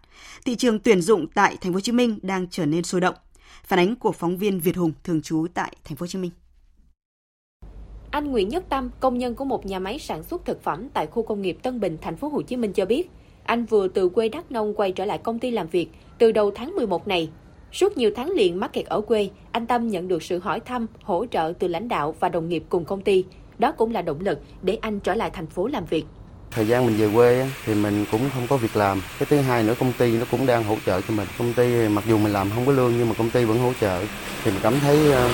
[0.45, 3.15] Thị trường tuyển dụng tại thành phố Hồ Chí Minh đang trở nên sôi động.
[3.63, 6.31] Phản ánh của phóng viên Việt Hùng thường trú tại thành phố Hồ Chí Minh.
[8.11, 11.07] Anh Nguyễn Nhất Tâm, công nhân của một nhà máy sản xuất thực phẩm tại
[11.07, 13.09] khu công nghiệp Tân Bình, thành phố Hồ Chí Minh cho biết,
[13.47, 16.51] anh vừa từ quê Đắk Nông quay trở lại công ty làm việc từ đầu
[16.55, 17.29] tháng 11 này.
[17.71, 20.85] Suốt nhiều tháng liền mắc kẹt ở quê, anh Tâm nhận được sự hỏi thăm,
[21.03, 23.25] hỗ trợ từ lãnh đạo và đồng nghiệp cùng công ty.
[23.59, 26.05] Đó cũng là động lực để anh trở lại thành phố làm việc.
[26.51, 29.01] Thời gian mình về quê thì mình cũng không có việc làm.
[29.19, 31.27] Cái thứ hai nữa công ty nó cũng đang hỗ trợ cho mình.
[31.37, 33.71] Công ty mặc dù mình làm không có lương nhưng mà công ty vẫn hỗ
[33.81, 34.01] trợ.
[34.43, 35.29] Thì mình cảm thấy ờ,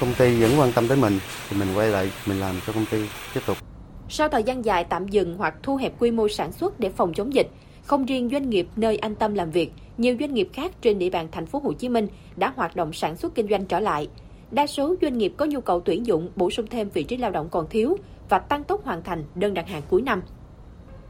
[0.00, 1.18] công ty vẫn quan tâm tới mình
[1.50, 2.98] thì mình quay lại mình làm cho công ty
[3.34, 3.69] tiếp tục.
[4.12, 7.14] Sau thời gian dài tạm dừng hoặc thu hẹp quy mô sản xuất để phòng
[7.14, 7.48] chống dịch,
[7.82, 11.10] không riêng doanh nghiệp nơi anh Tâm làm việc, nhiều doanh nghiệp khác trên địa
[11.10, 14.08] bàn thành phố Hồ Chí Minh đã hoạt động sản xuất kinh doanh trở lại.
[14.50, 17.30] Đa số doanh nghiệp có nhu cầu tuyển dụng bổ sung thêm vị trí lao
[17.30, 17.96] động còn thiếu
[18.28, 20.22] và tăng tốc hoàn thành đơn đặt hàng cuối năm.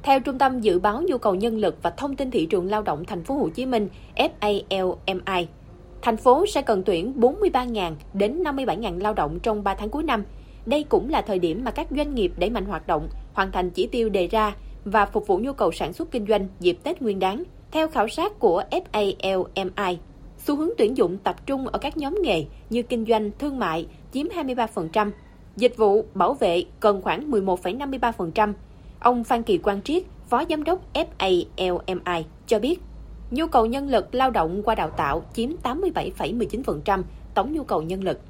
[0.03, 2.83] Theo Trung tâm Dự báo Nhu cầu Nhân lực và Thông tin Thị trường Lao
[2.83, 5.47] động Thành phố Hồ Chí Minh FALMI,
[6.03, 10.25] thành phố sẽ cần tuyển 43.000 đến 57.000 lao động trong 3 tháng cuối năm–
[10.67, 13.71] đây cũng là thời điểm mà các doanh nghiệp đẩy mạnh hoạt động, hoàn thành
[13.71, 17.03] chỉ tiêu đề ra và phục vụ nhu cầu sản xuất kinh doanh dịp Tết
[17.03, 17.43] Nguyên đán.
[17.71, 19.97] Theo khảo sát của FALMI,
[20.39, 23.87] xu hướng tuyển dụng tập trung ở các nhóm nghề như kinh doanh, thương mại
[24.13, 25.11] chiếm 23%,
[25.57, 28.53] dịch vụ, bảo vệ cần khoảng 11,53%.
[29.01, 32.81] Ông Phan Kỳ Quang Triết, Phó Giám đốc FALMI cho biết,
[33.31, 37.03] nhu cầu nhân lực lao động qua đào tạo chiếm 87,19%
[37.35, 38.21] tổng nhu cầu nhân lực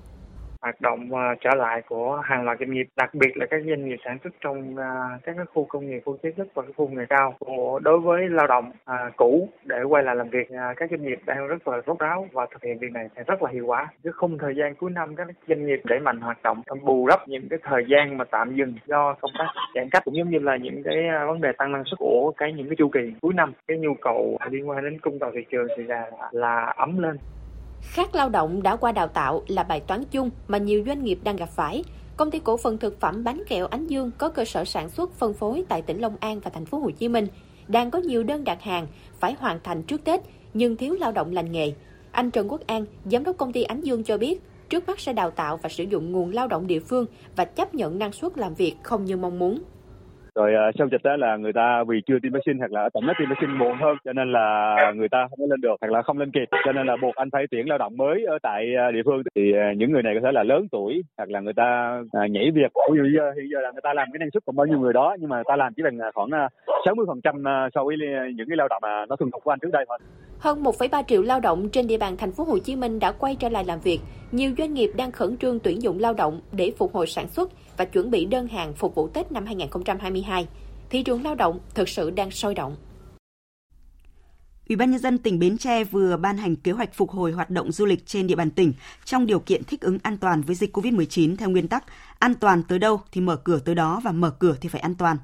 [0.62, 3.88] hoạt động ờ, trở lại của hàng loạt doanh nghiệp, đặc biệt là các doanh
[3.88, 4.84] nghiệp sản xuất trong ờ,
[5.22, 7.34] các khu công nghiệp, khu chế xuất và các khu nghề cao.
[7.38, 11.20] Của, đối với lao động ờ, cũ để quay lại làm việc, các doanh nghiệp
[11.26, 13.88] đang rất là rốt ráo và thực hiện việc này sẽ rất là hiệu quả.
[14.04, 17.28] Cái khung thời gian cuối năm các doanh nghiệp đẩy mạnh hoạt động bù đắp
[17.28, 20.38] những cái thời gian mà tạm dừng do công tác giãn cách cũng giống như
[20.38, 20.94] là những cái
[21.26, 23.94] vấn đề tăng năng suất của cái những cái chu kỳ cuối năm, cái nhu
[23.94, 27.16] cầu liên quan đến cung cầu thị trường thì là là ấm lên.
[27.80, 31.18] Khác lao động đã qua đào tạo là bài toán chung mà nhiều doanh nghiệp
[31.24, 31.84] đang gặp phải.
[32.16, 35.12] Công ty cổ phần thực phẩm bánh kẹo Ánh Dương có cơ sở sản xuất
[35.12, 37.26] phân phối tại tỉnh Long An và thành phố Hồ Chí Minh
[37.68, 38.86] đang có nhiều đơn đặt hàng
[39.20, 40.20] phải hoàn thành trước Tết
[40.54, 41.72] nhưng thiếu lao động lành nghề.
[42.10, 45.12] Anh Trần Quốc An, giám đốc công ty Ánh Dương cho biết, trước mắt sẽ
[45.12, 48.38] đào tạo và sử dụng nguồn lao động địa phương và chấp nhận năng suất
[48.38, 49.62] làm việc không như mong muốn
[50.40, 52.88] rồi uh, sau dịch đó là người ta vì chưa tiêm vaccine hoặc là ở
[52.94, 55.76] tổng nó tiêm vaccine muộn hơn cho nên là người ta không có lên được
[55.80, 58.24] hoặc là không lên kịp cho nên là buộc anh phải tuyển lao động mới
[58.24, 59.22] ở tại uh, địa phương.
[59.34, 62.30] Thì uh, những người này có thể là lớn tuổi hoặc là người ta uh,
[62.30, 62.70] nhảy việc.
[62.92, 64.78] Ví dụ giờ hiện giờ là người ta làm cái năng suất còn bao nhiêu
[64.78, 66.30] người đó nhưng mà ta làm chỉ bằng khoảng
[66.84, 67.96] sáu mươi phần trăm so với
[68.36, 69.98] những cái lao động mà nó thường thuộc của anh trước đây thôi.
[70.38, 73.36] Hơn 1,3 triệu lao động trên địa bàn thành phố Hồ Chí Minh đã quay
[73.40, 73.98] trở lại làm việc.
[74.32, 77.50] Nhiều doanh nghiệp đang khẩn trương tuyển dụng lao động để phục hồi sản xuất
[77.80, 80.48] và chuẩn bị đơn hàng phục vụ Tết năm 2022.
[80.90, 82.76] Thị trường lao động thực sự đang sôi động.
[84.68, 87.50] Ủy ban nhân dân tỉnh Bến Tre vừa ban hành kế hoạch phục hồi hoạt
[87.50, 88.72] động du lịch trên địa bàn tỉnh
[89.04, 91.84] trong điều kiện thích ứng an toàn với dịch COVID-19 theo nguyên tắc
[92.18, 94.94] an toàn tới đâu thì mở cửa tới đó và mở cửa thì phải an
[94.94, 95.16] toàn.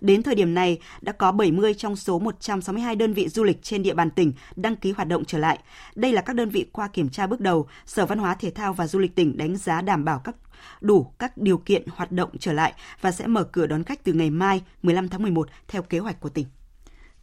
[0.00, 3.82] Đến thời điểm này, đã có 70 trong số 162 đơn vị du lịch trên
[3.82, 5.58] địa bàn tỉnh đăng ký hoạt động trở lại.
[5.94, 8.72] Đây là các đơn vị qua kiểm tra bước đầu, Sở Văn hóa Thể thao
[8.72, 10.36] và Du lịch tỉnh đánh giá đảm bảo các
[10.80, 14.12] đủ các điều kiện hoạt động trở lại và sẽ mở cửa đón khách từ
[14.12, 16.46] ngày mai 15 tháng 11 theo kế hoạch của tỉnh.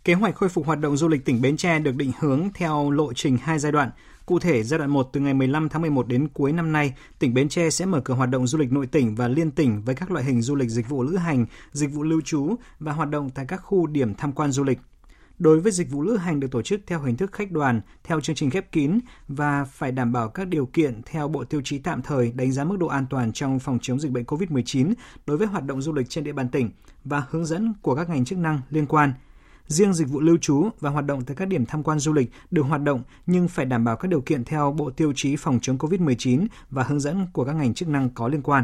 [0.03, 2.91] Kế hoạch khôi phục hoạt động du lịch tỉnh Bến Tre được định hướng theo
[2.91, 3.91] lộ trình hai giai đoạn.
[4.25, 7.33] Cụ thể, giai đoạn 1 từ ngày 15 tháng 11 đến cuối năm nay, tỉnh
[7.33, 9.95] Bến Tre sẽ mở cửa hoạt động du lịch nội tỉnh và liên tỉnh với
[9.95, 13.09] các loại hình du lịch dịch vụ lữ hành, dịch vụ lưu trú và hoạt
[13.09, 14.79] động tại các khu điểm tham quan du lịch.
[15.41, 18.21] Đối với dịch vụ lữ hành được tổ chức theo hình thức khách đoàn, theo
[18.21, 21.79] chương trình khép kín và phải đảm bảo các điều kiện theo bộ tiêu chí
[21.79, 24.93] tạm thời đánh giá mức độ an toàn trong phòng chống dịch bệnh COVID-19
[25.25, 26.69] đối với hoạt động du lịch trên địa bàn tỉnh
[27.03, 29.13] và hướng dẫn của các ngành chức năng liên quan.
[29.67, 32.31] Riêng dịch vụ lưu trú và hoạt động tại các điểm tham quan du lịch
[32.51, 35.59] được hoạt động nhưng phải đảm bảo các điều kiện theo bộ tiêu chí phòng
[35.61, 38.63] chống COVID-19 và hướng dẫn của các ngành chức năng có liên quan.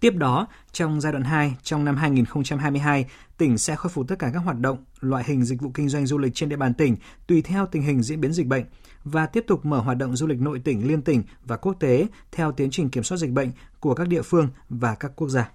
[0.00, 3.06] Tiếp đó, trong giai đoạn 2, trong năm 2022,
[3.38, 6.06] tỉnh sẽ khôi phục tất cả các hoạt động, loại hình dịch vụ kinh doanh
[6.06, 8.64] du lịch trên địa bàn tỉnh tùy theo tình hình diễn biến dịch bệnh
[9.04, 12.06] và tiếp tục mở hoạt động du lịch nội tỉnh, liên tỉnh và quốc tế
[12.32, 15.50] theo tiến trình kiểm soát dịch bệnh của các địa phương và các quốc gia.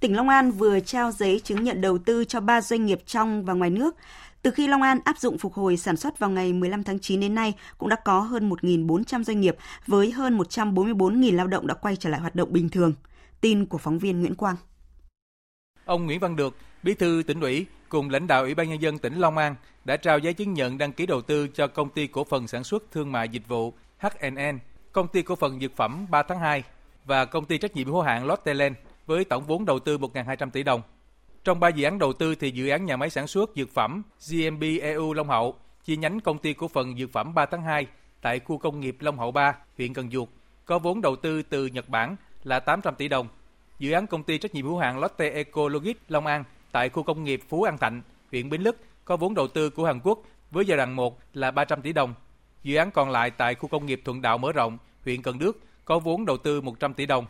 [0.00, 3.44] Tỉnh Long An vừa trao giấy chứng nhận đầu tư cho 3 doanh nghiệp trong
[3.44, 3.96] và ngoài nước.
[4.42, 7.20] Từ khi Long An áp dụng phục hồi sản xuất vào ngày 15 tháng 9
[7.20, 11.74] đến nay, cũng đã có hơn 1.400 doanh nghiệp với hơn 144.000 lao động đã
[11.74, 12.92] quay trở lại hoạt động bình thường.
[13.40, 14.56] Tin của phóng viên Nguyễn Quang.
[15.84, 18.98] Ông Nguyễn Văn Được, Bí thư tỉnh ủy cùng lãnh đạo Ủy ban nhân dân
[18.98, 22.06] tỉnh Long An đã trao giấy chứng nhận đăng ký đầu tư cho công ty
[22.06, 24.58] cổ phần sản xuất thương mại dịch vụ HNN,
[24.92, 26.62] công ty cổ phần dược phẩm 3 tháng 2
[27.04, 30.62] và công ty trách nhiệm hữu hạn Lotteland với tổng vốn đầu tư 1.200 tỷ
[30.62, 30.82] đồng.
[31.44, 34.02] Trong ba dự án đầu tư thì dự án nhà máy sản xuất dược phẩm
[34.30, 37.86] GMB EU Long Hậu, chi nhánh công ty cổ phần dược phẩm 3 tháng 2
[38.20, 40.28] tại khu công nghiệp Long Hậu 3, huyện Cần Duộc,
[40.64, 43.28] có vốn đầu tư từ Nhật Bản là 800 tỷ đồng.
[43.78, 47.24] Dự án công ty trách nhiệm hữu hạn Lotte Ecologic Long An tại khu công
[47.24, 50.18] nghiệp Phú An Thạnh, huyện Bến Lức có vốn đầu tư của Hàn Quốc
[50.50, 52.14] với giai đoạn 1 là 300 tỷ đồng.
[52.62, 55.56] Dự án còn lại tại khu công nghiệp Thuận Đạo mở rộng, huyện Cần Đước
[55.84, 57.26] có vốn đầu tư 100 tỷ đồng.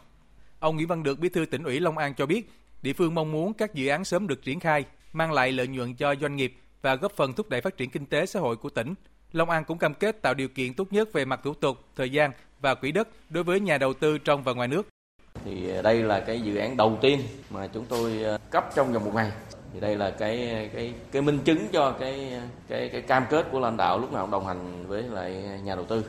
[0.58, 2.50] Ông Nguyễn Văn Được, Bí thư tỉnh ủy Long An cho biết,
[2.82, 5.94] địa phương mong muốn các dự án sớm được triển khai, mang lại lợi nhuận
[5.94, 8.70] cho doanh nghiệp và góp phần thúc đẩy phát triển kinh tế xã hội của
[8.70, 8.94] tỉnh.
[9.32, 12.10] Long An cũng cam kết tạo điều kiện tốt nhất về mặt thủ tục, thời
[12.10, 14.88] gian và quỹ đất đối với nhà đầu tư trong và ngoài nước.
[15.44, 17.20] Thì ờ, đây là cái dự án đầu tiên
[17.50, 19.30] mà chúng tôi ờ, cấp trong vòng một ngày.
[19.72, 22.32] Thì đây là cái cái cái minh chứng cho cái
[22.68, 25.32] cái cái cam kết của lãnh đạo lúc nào cũng đồng hành với lại
[25.64, 26.04] nhà đầu tư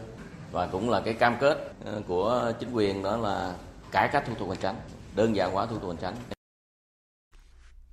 [0.52, 3.54] và cũng là cái cam kết ờ, của chính quyền đó là
[3.92, 4.76] cải cách thủ tục hành chính,
[5.16, 6.39] đơn giản hóa thủ tục hành chính.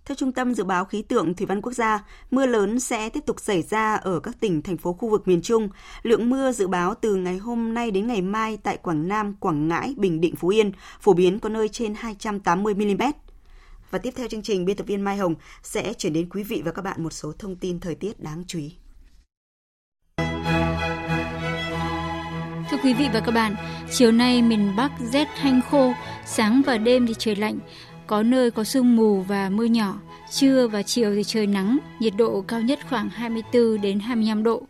[0.06, 3.20] Theo Trung tâm Dự báo Khí tượng Thủy văn Quốc gia, mưa lớn sẽ tiếp
[3.26, 5.68] tục xảy ra ở các tỉnh, thành phố khu vực miền Trung.
[6.02, 9.68] Lượng mưa dự báo từ ngày hôm nay đến ngày mai tại Quảng Nam, Quảng
[9.68, 13.02] Ngãi, Bình Định, Phú Yên phổ biến có nơi trên 280 mm.
[13.90, 16.62] Và tiếp theo chương trình, biên tập viên Mai Hồng sẽ chuyển đến quý vị
[16.64, 18.72] và các bạn một số thông tin thời tiết đáng chú ý.
[22.70, 23.54] Thưa quý vị và các bạn,
[23.90, 25.92] chiều nay miền Bắc rét hanh khô,
[26.26, 27.58] sáng và đêm thì trời lạnh,
[28.06, 29.94] có nơi có sương mù và mưa nhỏ.
[30.30, 34.62] Trưa và chiều thì trời nắng, nhiệt độ cao nhất khoảng 24 đến 25 độ.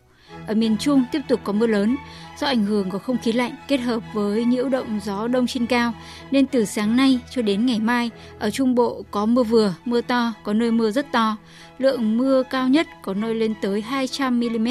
[0.47, 1.95] Ở miền Trung tiếp tục có mưa lớn
[2.39, 5.65] do ảnh hưởng của không khí lạnh kết hợp với nhiễu động gió đông trên
[5.65, 5.93] cao
[6.31, 10.01] nên từ sáng nay cho đến ngày mai ở Trung Bộ có mưa vừa, mưa
[10.01, 11.37] to, có nơi mưa rất to.
[11.79, 14.67] Lượng mưa cao nhất có nơi lên tới 200 mm.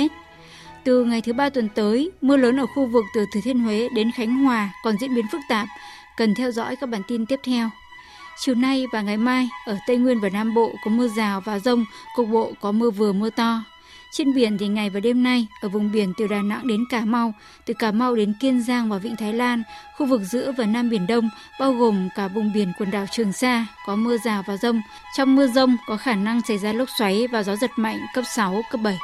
[0.85, 3.89] Từ ngày thứ ba tuần tới, mưa lớn ở khu vực từ Thừa Thiên Huế
[3.95, 5.69] đến Khánh Hòa còn diễn biến phức tạp.
[6.17, 7.71] Cần theo dõi các bản tin tiếp theo.
[8.39, 11.59] Chiều nay và ngày mai, ở Tây Nguyên và Nam Bộ có mưa rào và
[11.59, 11.85] rông,
[12.17, 13.65] cục bộ có mưa vừa mưa to.
[14.13, 17.05] Trên biển thì ngày và đêm nay, ở vùng biển từ Đà Nẵng đến Cà
[17.05, 19.63] Mau, từ Cà Mau đến Kiên Giang và Vịnh Thái Lan,
[19.97, 21.29] khu vực giữa và Nam Biển Đông,
[21.61, 24.83] bao gồm cả vùng biển quần đảo Trường Sa, có mưa rào và rông.
[25.17, 28.25] Trong mưa rông có khả năng xảy ra lốc xoáy và gió giật mạnh cấp
[28.35, 28.99] 6, cấp 7.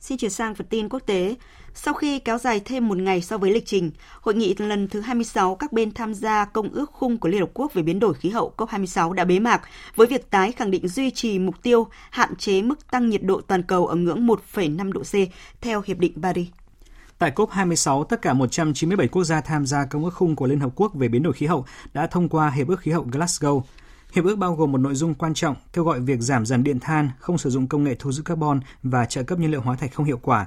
[0.00, 1.34] Xin chuyển sang phần tin quốc tế.
[1.76, 5.00] Sau khi kéo dài thêm một ngày so với lịch trình, hội nghị lần thứ
[5.00, 8.14] 26 các bên tham gia Công ước khung của Liên Hợp Quốc về biến đổi
[8.14, 9.62] khí hậu COP26 đã bế mạc
[9.96, 13.40] với việc tái khẳng định duy trì mục tiêu hạn chế mức tăng nhiệt độ
[13.40, 15.14] toàn cầu ở ngưỡng 1,5 độ C
[15.60, 16.48] theo Hiệp định Paris.
[17.18, 20.70] Tại COP26, tất cả 197 quốc gia tham gia Công ước khung của Liên Hợp
[20.74, 23.62] Quốc về biến đổi khí hậu đã thông qua Hiệp ước khí hậu Glasgow.
[24.12, 26.80] Hiệp ước bao gồm một nội dung quan trọng kêu gọi việc giảm dần điện
[26.80, 29.76] than, không sử dụng công nghệ thu giữ carbon và trợ cấp nhiên liệu hóa
[29.76, 30.46] thạch không hiệu quả.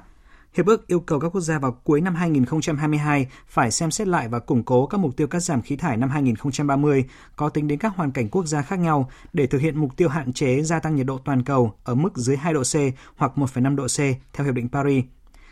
[0.54, 4.28] Hiệp ước yêu cầu các quốc gia vào cuối năm 2022 phải xem xét lại
[4.28, 7.04] và củng cố các mục tiêu cắt giảm khí thải năm 2030
[7.36, 10.08] có tính đến các hoàn cảnh quốc gia khác nhau để thực hiện mục tiêu
[10.08, 12.74] hạn chế gia tăng nhiệt độ toàn cầu ở mức dưới 2 độ C
[13.16, 13.98] hoặc 1,5 độ C
[14.32, 15.04] theo Hiệp định Paris.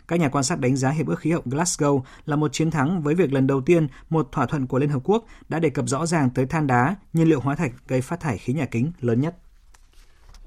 [0.07, 3.01] Các nhà quan sát đánh giá Hiệp ước khí hậu Glasgow là một chiến thắng
[3.01, 5.87] với việc lần đầu tiên một thỏa thuận của Liên Hợp Quốc đã đề cập
[5.87, 8.91] rõ ràng tới than đá, nhiên liệu hóa thạch gây phát thải khí nhà kính
[9.01, 9.37] lớn nhất.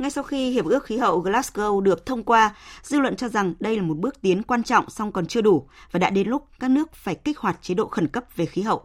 [0.01, 3.55] Ngay sau khi Hiệp ước khí hậu Glasgow được thông qua, dư luận cho rằng
[3.61, 6.49] đây là một bước tiến quan trọng song còn chưa đủ và đã đến lúc
[6.61, 8.83] các nước phải kích hoạt chế độ khẩn cấp về khí hậu.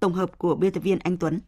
[0.00, 1.40] Tổng hợp của biên tập viên Anh Tuấn.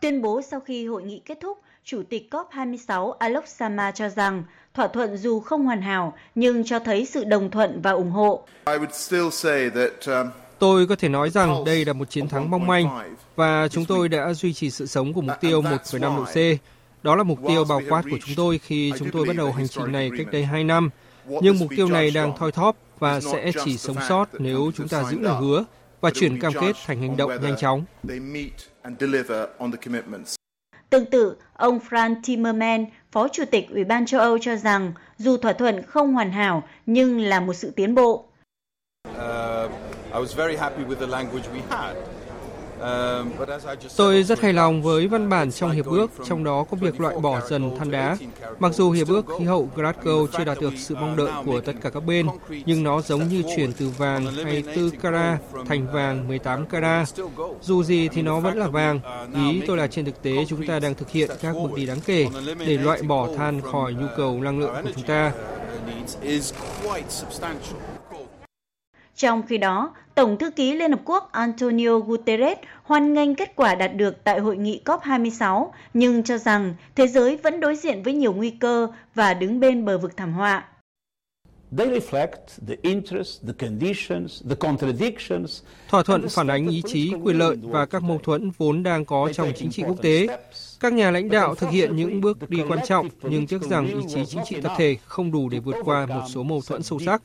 [0.00, 4.44] Tuyên bố sau khi hội nghị kết thúc, Chủ tịch COP26 Alok Sharma cho rằng
[4.74, 8.46] thỏa thuận dù không hoàn hảo nhưng cho thấy sự đồng thuận và ủng hộ.
[8.66, 13.84] Um, tôi có thể nói rằng đây là một chiến thắng mong manh và chúng
[13.84, 16.36] tôi đã duy trì sự sống của mục tiêu 1,5 độ C.
[17.04, 19.68] Đó là mục tiêu bao quát của chúng tôi khi chúng tôi bắt đầu hành
[19.68, 20.90] trình này cách đây 2 năm.
[21.26, 25.04] Nhưng mục tiêu này đang thoi thóp và sẽ chỉ sống sót nếu chúng ta
[25.04, 25.64] giữ lời hứa
[26.00, 27.84] và chuyển cam kết thành hành động nhanh chóng.
[30.90, 35.36] Tương tự, ông Franz Timmermans, Phó Chủ tịch Ủy ban châu Âu cho rằng dù
[35.36, 38.24] thỏa thuận không hoàn hảo nhưng là một sự tiến bộ.
[39.08, 39.70] Uh,
[43.96, 47.16] Tôi rất hài lòng với văn bản trong hiệp ước, trong đó có việc loại
[47.16, 48.16] bỏ dần than đá.
[48.58, 51.72] Mặc dù hiệp ước khí hậu Glasgow chưa đạt được sự mong đợi của tất
[51.82, 52.26] cả các bên,
[52.66, 57.08] nhưng nó giống như chuyển từ vàng 24 carat thành vàng 18 carat.
[57.60, 59.00] Dù gì thì nó vẫn là vàng.
[59.34, 62.00] Ý tôi là trên thực tế chúng ta đang thực hiện các bước đi đáng
[62.06, 62.26] kể
[62.58, 65.32] để loại bỏ than khỏi nhu cầu năng lượng của chúng ta.
[69.16, 73.74] Trong khi đó, Tổng thư ký Liên Hợp Quốc Antonio Guterres hoan nghênh kết quả
[73.74, 78.14] đạt được tại hội nghị COP26, nhưng cho rằng thế giới vẫn đối diện với
[78.14, 80.64] nhiều nguy cơ và đứng bên bờ vực thảm họa.
[85.88, 89.30] Thỏa thuận phản ánh ý chí, quyền lợi và các mâu thuẫn vốn đang có
[89.32, 90.26] trong chính trị quốc tế.
[90.84, 94.00] Các nhà lãnh đạo thực hiện những bước đi quan trọng, nhưng tiếc rằng ý
[94.08, 96.98] chí chính trị tập thể không đủ để vượt qua một số mâu thuẫn sâu
[96.98, 97.22] sắc.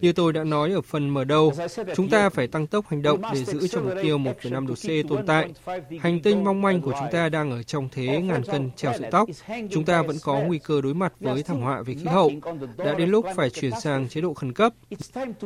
[0.00, 1.52] Như tôi đã nói ở phần mở đầu,
[1.96, 5.08] chúng ta phải tăng tốc hành động để giữ cho mục tiêu 1,5 độ C
[5.08, 5.52] tồn tại.
[6.00, 9.10] Hành tinh mong manh của chúng ta đang ở trong thế ngàn cân treo sợi
[9.10, 9.28] tóc.
[9.70, 12.30] Chúng ta vẫn có nguy cơ đối mặt với thảm họa về khí hậu.
[12.76, 14.72] Đã đến lúc phải chuyển sang chế độ khẩn cấp.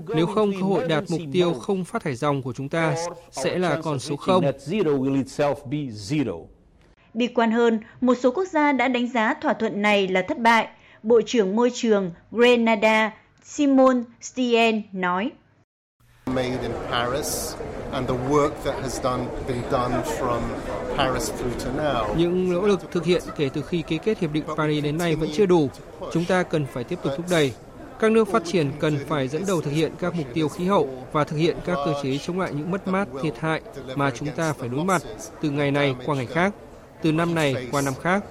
[0.07, 2.97] Nếu không, cơ hội đạt mục tiêu không phát thải dòng của chúng ta
[3.31, 4.45] sẽ là con số không.
[7.15, 10.39] Bi quan hơn, một số quốc gia đã đánh giá thỏa thuận này là thất
[10.39, 10.69] bại.
[11.03, 15.31] Bộ trưởng Môi trường Grenada Simon Stien nói.
[22.17, 25.17] Những nỗ lực thực hiện kể từ khi ký kết Hiệp định Paris đến nay
[25.17, 25.69] vẫn chưa đủ.
[26.13, 27.53] Chúng ta cần phải tiếp tục thúc đẩy.
[28.01, 30.89] Các nước phát triển cần phải dẫn đầu thực hiện các mục tiêu khí hậu
[31.13, 33.61] và thực hiện các cơ chế chống lại những mất mát thiệt hại
[33.95, 35.03] mà chúng ta phải đối mặt
[35.41, 36.53] từ ngày này qua ngày khác,
[37.03, 38.25] từ năm này qua năm khác.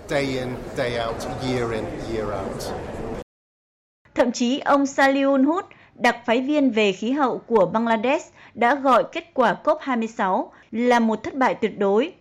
[4.16, 9.04] Thậm chí ông Saliun Hut, đặc phái viên về khí hậu của Bangladesh, đã gọi
[9.12, 12.14] kết quả COP26 là một thất bại tuyệt đối.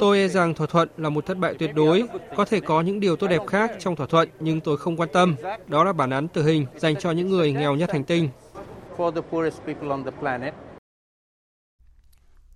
[0.00, 2.04] Tôi e rằng thỏa thuận là một thất bại tuyệt đối.
[2.36, 5.08] Có thể có những điều tốt đẹp khác trong thỏa thuận, nhưng tôi không quan
[5.12, 5.36] tâm.
[5.66, 8.28] Đó là bản án tử hình dành cho những người nghèo nhất hành tinh.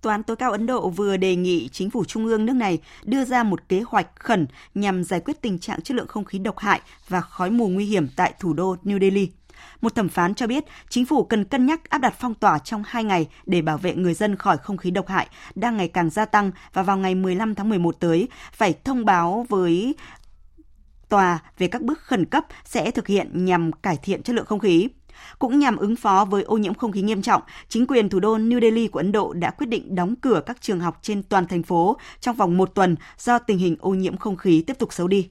[0.01, 2.79] Tòa án tối cao Ấn Độ vừa đề nghị chính phủ trung ương nước này
[3.03, 6.39] đưa ra một kế hoạch khẩn nhằm giải quyết tình trạng chất lượng không khí
[6.39, 9.29] độc hại và khói mù nguy hiểm tại thủ đô New Delhi.
[9.81, 12.83] Một thẩm phán cho biết, chính phủ cần cân nhắc áp đặt phong tỏa trong
[12.85, 16.09] 2 ngày để bảo vệ người dân khỏi không khí độc hại đang ngày càng
[16.09, 19.95] gia tăng và vào ngày 15 tháng 11 tới phải thông báo với
[21.09, 24.59] tòa về các bước khẩn cấp sẽ thực hiện nhằm cải thiện chất lượng không
[24.59, 24.89] khí.
[25.39, 28.37] Cũng nhằm ứng phó với ô nhiễm không khí nghiêm trọng, chính quyền thủ đô
[28.37, 31.47] New Delhi của Ấn Độ đã quyết định đóng cửa các trường học trên toàn
[31.47, 34.93] thành phố trong vòng một tuần do tình hình ô nhiễm không khí tiếp tục
[34.93, 35.29] xấu đi.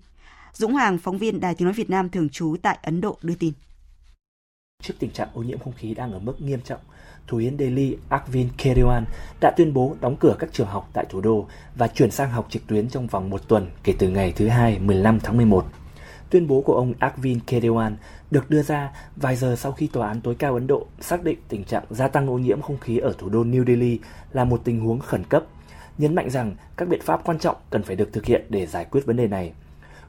[0.53, 3.35] Dũng Hoàng, phóng viên Đài Tiếng Nói Việt Nam thường trú tại Ấn Độ đưa
[3.35, 3.53] tin.
[4.83, 6.81] Trước tình trạng ô nhiễm không khí đang ở mức nghiêm trọng,
[7.27, 9.03] Thủ yến Delhi Arvind Kejriwal
[9.41, 11.47] đã tuyên bố đóng cửa các trường học tại thủ đô
[11.77, 14.79] và chuyển sang học trực tuyến trong vòng một tuần kể từ ngày thứ Hai
[14.79, 15.67] 15 tháng 11.
[16.31, 17.93] Tuyên bố của ông Arvind Kejriwal
[18.31, 21.39] được đưa ra vài giờ sau khi Tòa án tối cao Ấn Độ xác định
[21.49, 23.99] tình trạng gia tăng ô nhiễm không khí ở thủ đô New Delhi
[24.33, 25.45] là một tình huống khẩn cấp,
[25.99, 28.85] nhấn mạnh rằng các biện pháp quan trọng cần phải được thực hiện để giải
[28.85, 29.53] quyết vấn đề này.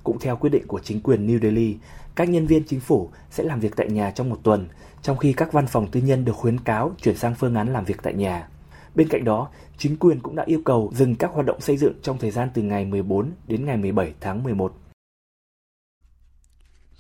[0.04, 1.78] Cũng theo quyết định của chính quyền New Delhi,
[2.16, 4.68] các nhân viên chính phủ sẽ làm việc tại nhà trong một tuần,
[5.02, 7.86] trong khi các văn phòng tư nhân được khuyến cáo chuyển sang phương án làm
[7.86, 8.48] việc tại nhà.
[8.96, 11.94] Bên cạnh đó, chính quyền cũng đã yêu cầu dừng các hoạt động xây dựng
[12.02, 14.74] trong thời gian từ ngày 14 đến ngày 17 tháng 11.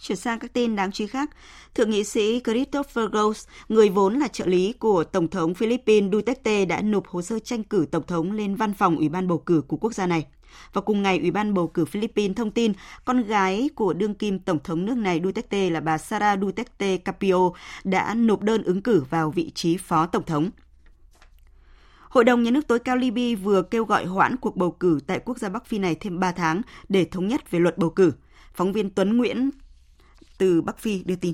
[0.01, 1.29] Chuyển sang các tin đáng chú ý khác,
[1.75, 6.65] Thượng nghị sĩ Christopher Rose, người vốn là trợ lý của Tổng thống Philippines Duterte
[6.65, 9.62] đã nộp hồ sơ tranh cử Tổng thống lên văn phòng Ủy ban bầu cử
[9.67, 10.25] của quốc gia này.
[10.73, 12.73] Và cùng ngày, Ủy ban bầu cử Philippines thông tin
[13.06, 17.52] con gái của đương kim Tổng thống nước này Duterte là bà Sara Duterte Capio
[17.83, 20.50] đã nộp đơn ứng cử vào vị trí Phó Tổng thống.
[22.10, 25.19] Hội đồng Nhà nước tối cao Libya vừa kêu gọi hoãn cuộc bầu cử tại
[25.19, 28.13] quốc gia Bắc Phi này thêm 3 tháng để thống nhất về luật bầu cử.
[28.54, 29.50] Phóng viên Tuấn Nguyễn
[30.38, 31.33] từ Bắc Phi đưa tin.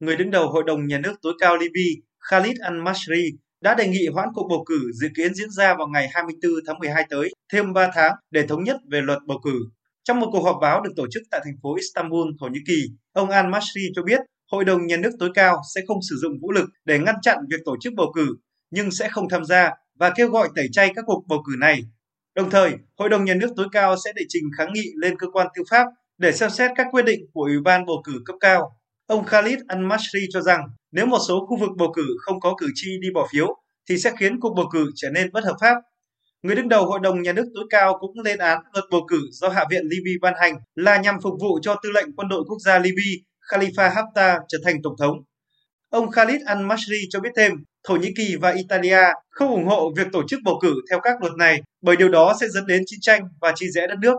[0.00, 3.30] Người đứng đầu Hội đồng Nhà nước tối cao Libya Khalid al-Mashri
[3.60, 6.78] đã đề nghị hoãn cuộc bầu cử dự kiến diễn ra vào ngày 24 tháng
[6.78, 9.60] 12 tới thêm 3 tháng để thống nhất về luật bầu cử.
[10.04, 12.82] Trong một cuộc họp báo được tổ chức tại thành phố Istanbul, Thổ Nhĩ Kỳ,
[13.12, 14.20] ông Al-Masri cho biết
[14.52, 17.38] Hội đồng Nhà nước tối cao sẽ không sử dụng vũ lực để ngăn chặn
[17.50, 18.36] việc tổ chức bầu cử,
[18.70, 21.80] nhưng sẽ không tham gia và kêu gọi tẩy chay các cuộc bầu cử này.
[22.34, 25.26] Đồng thời, Hội đồng Nhà nước tối cao sẽ đệ trình kháng nghị lên cơ
[25.32, 25.86] quan tư pháp
[26.18, 28.76] để xem xét các quyết định của Ủy ban bầu cử cấp cao.
[29.06, 30.60] Ông Khalid al-Mashri cho rằng
[30.92, 33.56] nếu một số khu vực bầu cử không có cử tri đi bỏ phiếu
[33.88, 35.74] thì sẽ khiến cuộc bầu cử trở nên bất hợp pháp.
[36.42, 39.20] Người đứng đầu Hội đồng Nhà nước tối cao cũng lên án luật bầu cử
[39.30, 42.44] do Hạ viện Libya ban hành là nhằm phục vụ cho tư lệnh quân đội
[42.48, 43.12] quốc gia Libya
[43.50, 45.16] Khalifa Haftar trở thành tổng thống.
[45.90, 47.52] Ông Khalid al-Mashri cho biết thêm,
[47.84, 48.98] Thổ Nhĩ Kỳ và Italia
[49.30, 52.36] không ủng hộ việc tổ chức bầu cử theo các luật này bởi điều đó
[52.40, 54.16] sẽ dẫn đến chiến tranh và chia rẽ đất nước.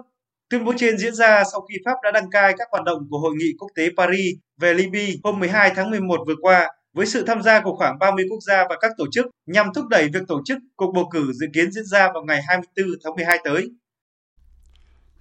[0.50, 3.20] Tuyên bố trên diễn ra sau khi Pháp đã đăng cai các hoạt động của
[3.20, 7.24] Hội nghị quốc tế Paris về Libya hôm 12 tháng 11 vừa qua với sự
[7.28, 10.20] tham gia của khoảng 30 quốc gia và các tổ chức nhằm thúc đẩy việc
[10.28, 13.68] tổ chức cuộc bầu cử dự kiến diễn ra vào ngày 24 tháng 12 tới.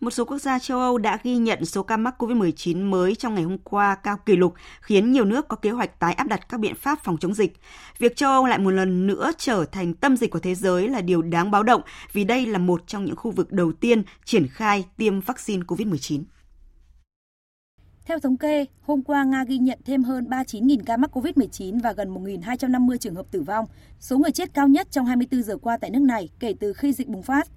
[0.07, 3.34] Một số quốc gia châu Âu đã ghi nhận số ca mắc COVID-19 mới trong
[3.34, 6.48] ngày hôm qua cao kỷ lục, khiến nhiều nước có kế hoạch tái áp đặt
[6.48, 7.52] các biện pháp phòng chống dịch.
[7.98, 11.00] Việc châu Âu lại một lần nữa trở thành tâm dịch của thế giới là
[11.00, 11.82] điều đáng báo động
[12.12, 16.22] vì đây là một trong những khu vực đầu tiên triển khai tiêm vaccine COVID-19.
[18.04, 21.92] Theo thống kê, hôm qua Nga ghi nhận thêm hơn 39.000 ca mắc COVID-19 và
[21.92, 23.66] gần 1.250 trường hợp tử vong,
[24.00, 26.92] số người chết cao nhất trong 24 giờ qua tại nước này kể từ khi
[26.92, 27.48] dịch bùng phát.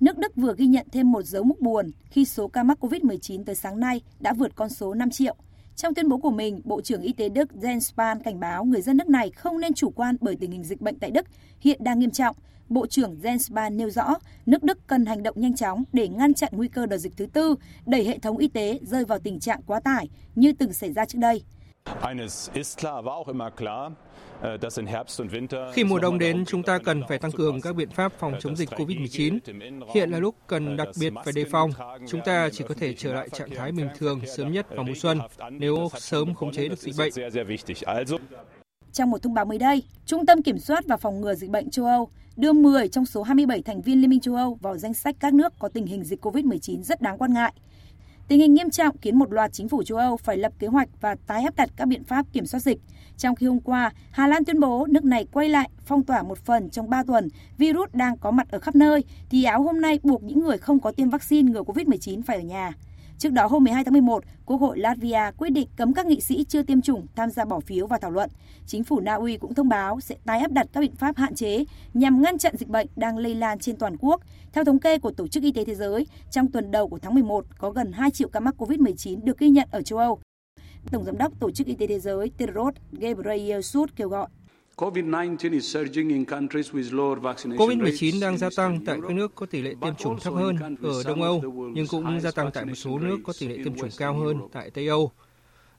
[0.00, 3.44] Nước Đức vừa ghi nhận thêm một dấu mốc buồn khi số ca mắc COVID-19
[3.44, 5.36] tới sáng nay đã vượt con số 5 triệu.
[5.76, 8.82] Trong tuyên bố của mình, Bộ trưởng Y tế Đức Jens Spahn cảnh báo người
[8.82, 11.26] dân nước này không nên chủ quan bởi tình hình dịch bệnh tại Đức
[11.60, 12.36] hiện đang nghiêm trọng.
[12.68, 14.14] Bộ trưởng Jens Spahn nêu rõ,
[14.46, 17.26] nước Đức cần hành động nhanh chóng để ngăn chặn nguy cơ đợt dịch thứ
[17.26, 17.54] tư,
[17.86, 21.04] đẩy hệ thống y tế rơi vào tình trạng quá tải như từng xảy ra
[21.04, 21.42] trước đây.
[25.72, 28.56] Khi mùa đông đến, chúng ta cần phải tăng cường các biện pháp phòng chống
[28.56, 29.38] dịch COVID-19.
[29.94, 31.70] Hiện là lúc cần đặc biệt phải đề phòng.
[32.08, 34.94] Chúng ta chỉ có thể trở lại trạng thái bình thường sớm nhất vào mùa
[34.94, 35.18] xuân
[35.50, 37.12] nếu sớm khống chế được dịch bệnh.
[38.92, 41.70] Trong một thông báo mới đây, Trung tâm Kiểm soát và Phòng ngừa Dịch bệnh
[41.70, 44.94] châu Âu đưa 10 trong số 27 thành viên Liên minh châu Âu vào danh
[44.94, 47.52] sách các nước có tình hình dịch COVID-19 rất đáng quan ngại.
[48.28, 50.88] Tình hình nghiêm trọng khiến một loạt chính phủ châu Âu phải lập kế hoạch
[51.00, 52.78] và tái áp đặt các biện pháp kiểm soát dịch.
[53.16, 56.38] Trong khi hôm qua, Hà Lan tuyên bố nước này quay lại phong tỏa một
[56.38, 59.98] phần trong 3 tuần, virus đang có mặt ở khắp nơi, thì áo hôm nay
[60.02, 62.72] buộc những người không có tiêm vaccine ngừa COVID-19 phải ở nhà.
[63.18, 66.44] Trước đó hôm 12 tháng 11, Quốc hội Latvia quyết định cấm các nghị sĩ
[66.48, 68.30] chưa tiêm chủng tham gia bỏ phiếu và thảo luận.
[68.66, 71.34] Chính phủ Na Uy cũng thông báo sẽ tái áp đặt các biện pháp hạn
[71.34, 74.20] chế nhằm ngăn chặn dịch bệnh đang lây lan trên toàn quốc.
[74.52, 77.14] Theo thống kê của Tổ chức Y tế Thế giới, trong tuần đầu của tháng
[77.14, 80.18] 11 có gần 2 triệu ca mắc COVID-19 được ghi nhận ở châu Âu.
[80.92, 84.28] Tổng giám đốc Tổ chức Y tế Thế giới Tedros Ghebreyesus kêu gọi
[87.56, 91.02] COVID-19 đang gia tăng tại các nước có tỷ lệ tiêm chủng thấp hơn ở
[91.06, 91.42] Đông Âu,
[91.74, 94.40] nhưng cũng gia tăng tại một số nước có tỷ lệ tiêm chủng cao hơn
[94.52, 95.10] tại Tây Âu.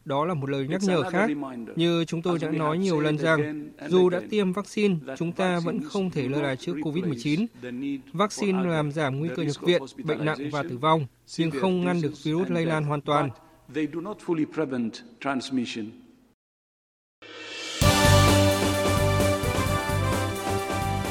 [0.05, 1.29] Đó là một lời nhắc nhở khác.
[1.75, 5.83] Như chúng tôi đã nói nhiều lần rằng, dù đã tiêm vaccine, chúng ta vẫn
[5.83, 7.45] không thể lơ là trước COVID-19.
[8.13, 11.05] Vaccine làm giảm nguy cơ nhập viện, bệnh nặng và tử vong,
[11.37, 13.29] nhưng không ngăn được virus lây lan hoàn toàn.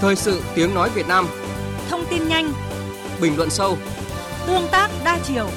[0.04, 1.26] Thời sự tiếng nói Việt Nam
[1.88, 2.52] Thông tin nhanh
[3.20, 3.78] Bình luận sâu
[4.46, 5.48] Tương tác đa chiều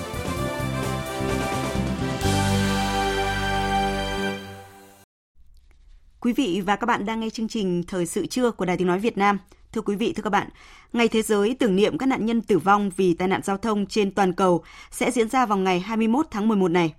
[6.19, 8.87] Quý vị và các bạn đang nghe chương trình Thời sự trưa của Đài Tiếng
[8.87, 9.37] Nói Việt Nam.
[9.71, 10.49] Thưa quý vị, thưa các bạn,
[10.93, 13.85] Ngày Thế giới tưởng niệm các nạn nhân tử vong vì tai nạn giao thông
[13.85, 16.93] trên toàn cầu sẽ diễn ra vào ngày 21 tháng 11 này.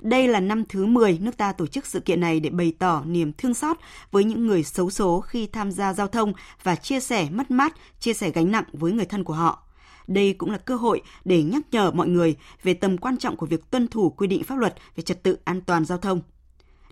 [0.00, 3.02] Đây là năm thứ 10 nước ta tổ chức sự kiện này để bày tỏ
[3.06, 3.76] niềm thương xót
[4.10, 7.74] với những người xấu số khi tham gia giao thông và chia sẻ mất mát,
[8.00, 9.62] chia sẻ gánh nặng với người thân của họ.
[10.06, 13.46] Đây cũng là cơ hội để nhắc nhở mọi người về tầm quan trọng của
[13.46, 16.20] việc tuân thủ quy định pháp luật về trật tự an toàn giao thông.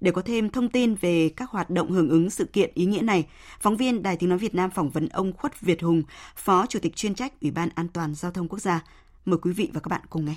[0.01, 3.01] Để có thêm thông tin về các hoạt động hưởng ứng sự kiện ý nghĩa
[3.01, 3.27] này,
[3.61, 6.03] phóng viên Đài Tiếng Nói Việt Nam phỏng vấn ông Khuất Việt Hùng,
[6.37, 8.85] Phó Chủ tịch chuyên trách Ủy ban An toàn Giao thông Quốc gia.
[9.25, 10.35] Mời quý vị và các bạn cùng nghe.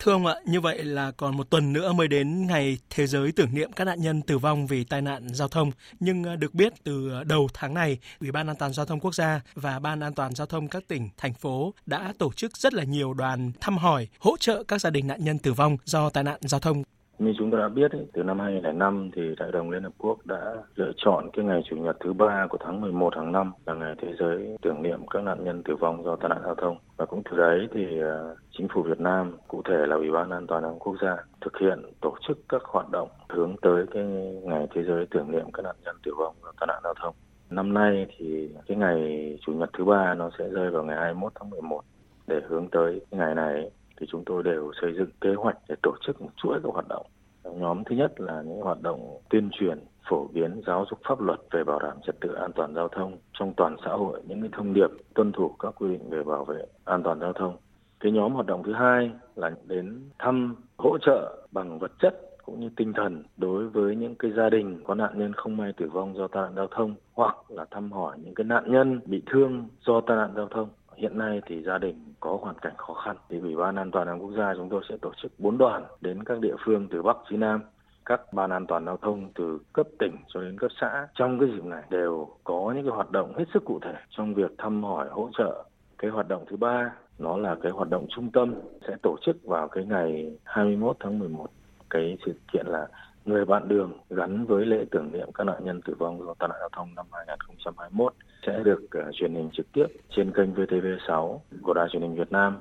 [0.00, 3.32] Thưa ông ạ, như vậy là còn một tuần nữa mới đến ngày Thế giới
[3.32, 5.70] tưởng niệm các nạn nhân tử vong vì tai nạn giao thông.
[6.00, 9.00] Nhưng ờ, được biết từ ờ, đầu tháng này, Ủy ban An toàn Giao thông
[9.00, 12.56] Quốc gia và Ban An toàn Giao thông các tỉnh, thành phố đã tổ chức
[12.56, 15.76] rất là nhiều đoàn thăm hỏi, hỗ trợ các gia đình nạn nhân tử vong
[15.84, 16.82] do tai nạn giao thông.
[17.20, 20.54] Như chúng ta đã biết, từ năm 2005 thì Đại đồng Liên Hợp Quốc đã
[20.74, 23.94] lựa chọn cái ngày Chủ nhật thứ ba của tháng 11 hàng năm là ngày
[24.02, 26.76] thế giới tưởng niệm các nạn nhân tử vong do tai nạn giao thông.
[26.96, 28.16] Và cũng từ đấy thì à,
[28.58, 31.16] chính phủ Việt Nam, cụ thể là Ủy ban An toàn giao thông quốc gia
[31.40, 34.04] thực hiện tổ chức các hoạt động hướng tới cái
[34.42, 37.14] ngày thế giới tưởng niệm các nạn nhân tử vong do tai nạn giao thông.
[37.50, 41.32] Năm nay thì cái ngày Chủ nhật thứ ba nó sẽ rơi vào ngày 21
[41.34, 41.80] tháng 11.
[42.26, 43.70] Để hướng tới cái ngày này
[44.00, 46.88] thì chúng tôi đều xây dựng kế hoạch để tổ chức một chuỗi các hoạt
[46.88, 47.06] động.
[47.44, 49.78] Nhóm thứ nhất là những hoạt động tuyên truyền,
[50.08, 53.18] phổ biến giáo dục pháp luật về bảo đảm trật tự an toàn giao thông
[53.32, 56.44] trong toàn xã hội, những cái thông điệp tuân thủ các quy định về bảo
[56.44, 57.56] vệ an toàn giao thông.
[58.00, 62.60] Cái nhóm hoạt động thứ hai là đến thăm hỗ trợ bằng vật chất cũng
[62.60, 65.88] như tinh thần đối với những cái gia đình có nạn nhân không may tử
[65.92, 69.22] vong do tai nạn giao thông hoặc là thăm hỏi những cái nạn nhân bị
[69.26, 70.68] thương do tai nạn giao thông
[71.00, 73.16] hiện nay thì gia đình có hoàn cảnh khó khăn.
[73.28, 75.58] Thì ủy ban an toàn giao thông quốc gia chúng tôi sẽ tổ chức bốn
[75.58, 77.60] đoàn đến các địa phương từ bắc chí nam,
[78.04, 81.08] các ban an toàn giao thông từ cấp tỉnh cho đến cấp xã.
[81.14, 84.34] Trong cái dịp này đều có những cái hoạt động hết sức cụ thể trong
[84.34, 85.64] việc thăm hỏi, hỗ trợ.
[85.98, 88.54] Cái hoạt động thứ ba, nó là cái hoạt động trung tâm,
[88.88, 91.46] sẽ tổ chức vào cái ngày 21 tháng 11
[91.90, 92.88] cái sự kiện là
[93.24, 96.48] người bạn đường gắn với lễ tưởng niệm các nạn nhân tử vong do tai
[96.48, 98.14] nạn giao thông năm 2021
[98.46, 102.32] sẽ được uh, truyền hình trực tiếp trên kênh VTV6 của Đài truyền hình Việt
[102.32, 102.56] Nam.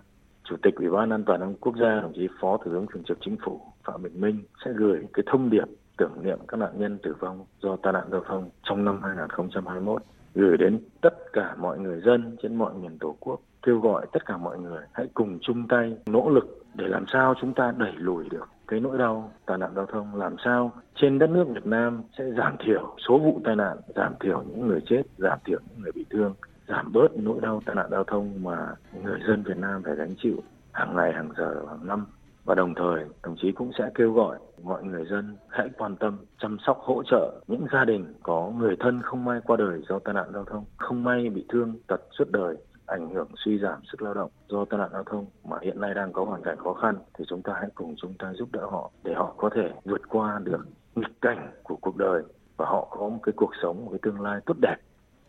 [0.49, 3.18] Chủ tịch Ủy ban An toàn quốc gia đồng chí Phó Thủ tướng Thường trực
[3.22, 5.66] Chính phủ Phạm Bình Minh sẽ gửi cái thông điệp
[5.97, 10.03] tưởng niệm các nạn nhân tử vong do tai nạn giao thông trong năm 2021
[10.36, 14.26] gửi đến tất cả mọi người dân trên mọi miền Tổ quốc kêu gọi tất
[14.26, 17.93] cả mọi người hãy cùng chung tay nỗ lực để làm sao chúng ta đẩy
[17.95, 21.65] lùi được cái nỗi đau tai nạn giao thông làm sao trên đất nước Việt
[21.65, 25.59] Nam sẽ giảm thiểu số vụ tai nạn, giảm thiểu những người chết, giảm thiểu
[25.70, 26.34] những người bị thương,
[26.67, 30.15] giảm bớt nỗi đau tai nạn giao thông mà người dân Việt Nam phải gánh
[30.24, 32.05] chịu hàng ngày, hàng giờ, hàng năm.
[32.45, 36.17] Và đồng thời, đồng chí cũng sẽ kêu gọi mọi người dân hãy quan tâm
[36.41, 39.99] chăm sóc hỗ trợ những gia đình có người thân không may qua đời do
[39.99, 42.57] tai nạn giao thông, không may bị thương tật suốt đời
[42.90, 45.94] ảnh hưởng suy giảm sức lao động do tai nạn giao thông mà hiện nay
[45.94, 48.66] đang có hoàn cảnh khó khăn thì chúng ta hãy cùng chúng ta giúp đỡ
[48.66, 52.24] họ để họ có thể vượt qua được nghịch cảnh của cuộc đời
[52.58, 54.76] và họ có một cái cuộc sống, một cái tương lai tốt đẹp.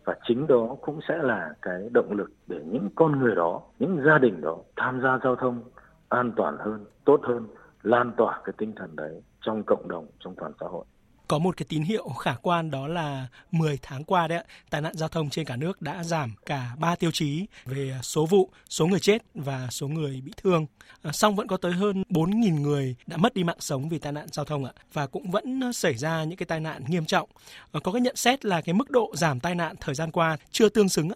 [0.04, 4.02] Và chính đó cũng sẽ là cái động lực để những con người đó, những
[4.06, 5.62] gia đình đó tham gia giao thông
[6.08, 7.46] an toàn hơn, tốt hơn,
[7.82, 10.84] lan tỏa cái tinh thần đấy trong cộng đồng, trong toàn xã hội
[11.30, 14.92] có một cái tín hiệu khả quan đó là 10 tháng qua đấy tai nạn
[14.94, 18.86] giao thông trên cả nước đã giảm cả 3 tiêu chí về số vụ, số
[18.86, 20.66] người chết và số người bị thương.
[21.02, 24.12] À, song vẫn có tới hơn 4.000 người đã mất đi mạng sống vì tai
[24.12, 27.28] nạn giao thông ạ và cũng vẫn xảy ra những cái tai nạn nghiêm trọng.
[27.72, 30.36] À, có cái nhận xét là cái mức độ giảm tai nạn thời gian qua
[30.50, 31.08] chưa tương xứng.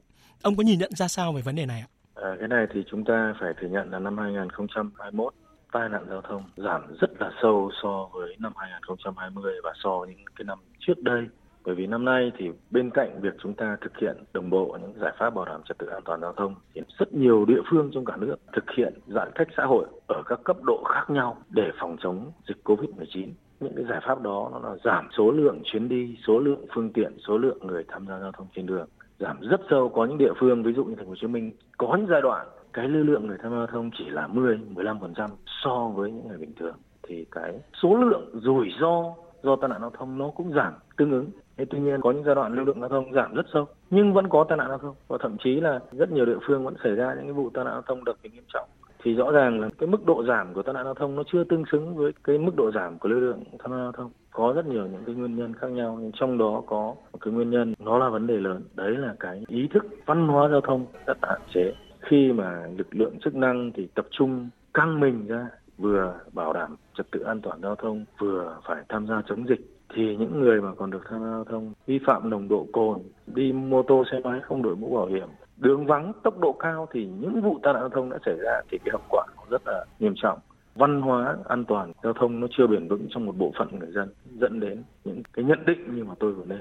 [0.42, 1.88] Ông có nhìn nhận ra sao về vấn đề này ạ?
[2.14, 5.34] À, cái này thì chúng ta phải thừa nhận là năm 2021
[5.74, 10.08] tai nạn giao thông giảm rất là sâu so với năm 2020 và so với
[10.08, 11.26] những cái năm trước đây.
[11.64, 14.92] Bởi vì năm nay thì bên cạnh việc chúng ta thực hiện đồng bộ những
[15.00, 17.90] giải pháp bảo đảm trật tự an toàn giao thông thì rất nhiều địa phương
[17.94, 21.36] trong cả nước thực hiện giãn cách xã hội ở các cấp độ khác nhau
[21.50, 23.28] để phòng chống dịch Covid-19
[23.60, 26.92] những cái giải pháp đó nó là giảm số lượng chuyến đi, số lượng phương
[26.92, 30.18] tiện, số lượng người tham gia giao thông trên đường giảm rất sâu có những
[30.18, 32.88] địa phương ví dụ như thành phố Hồ Chí Minh có những giai đoạn cái
[32.88, 36.38] lưu lượng người tham gia giao thông chỉ là 10 15% so với những ngày
[36.38, 37.52] bình thường, thì cái
[37.82, 41.26] số lượng rủi ro do tai nạn giao thông nó cũng giảm tương ứng.
[41.56, 44.12] Thế tuy nhiên có những giai đoạn lưu lượng giao thông giảm rất sâu, nhưng
[44.12, 44.94] vẫn có tai nạn giao thông.
[45.08, 47.64] Và thậm chí là rất nhiều địa phương vẫn xảy ra những cái vụ tai
[47.64, 48.68] nạn giao thông đặc biệt nghiêm trọng.
[49.02, 51.44] Thì rõ ràng là cái mức độ giảm của tai nạn giao thông nó chưa
[51.44, 54.10] tương xứng với cái mức độ giảm của lưu lượng tham gia giao thông.
[54.30, 57.34] Có rất nhiều những cái nguyên nhân khác nhau, nhưng trong đó có một cái
[57.34, 58.62] nguyên nhân, nó là vấn đề lớn.
[58.74, 61.74] Đấy là cái ý thức văn hóa giao thông rất hạn chế
[62.06, 65.48] khi mà lực lượng chức năng thì tập trung căng mình ra,
[65.78, 69.60] vừa bảo đảm trật tự an toàn giao thông, vừa phải tham gia chống dịch,
[69.94, 72.98] thì những người mà còn được tham gia giao thông vi phạm nồng độ cồn,
[73.26, 76.88] đi mô tô, xe máy không đội mũ bảo hiểm, đường vắng, tốc độ cao
[76.92, 79.62] thì những vụ tai nạn giao thông đã xảy ra thì cái hậu quả rất
[79.66, 80.38] là nghiêm trọng.
[80.74, 83.90] Văn hóa an toàn giao thông nó chưa bền vững trong một bộ phận người
[83.90, 84.08] dân,
[84.40, 86.58] dẫn đến những cái nhận định như mà tôi vừa nêu.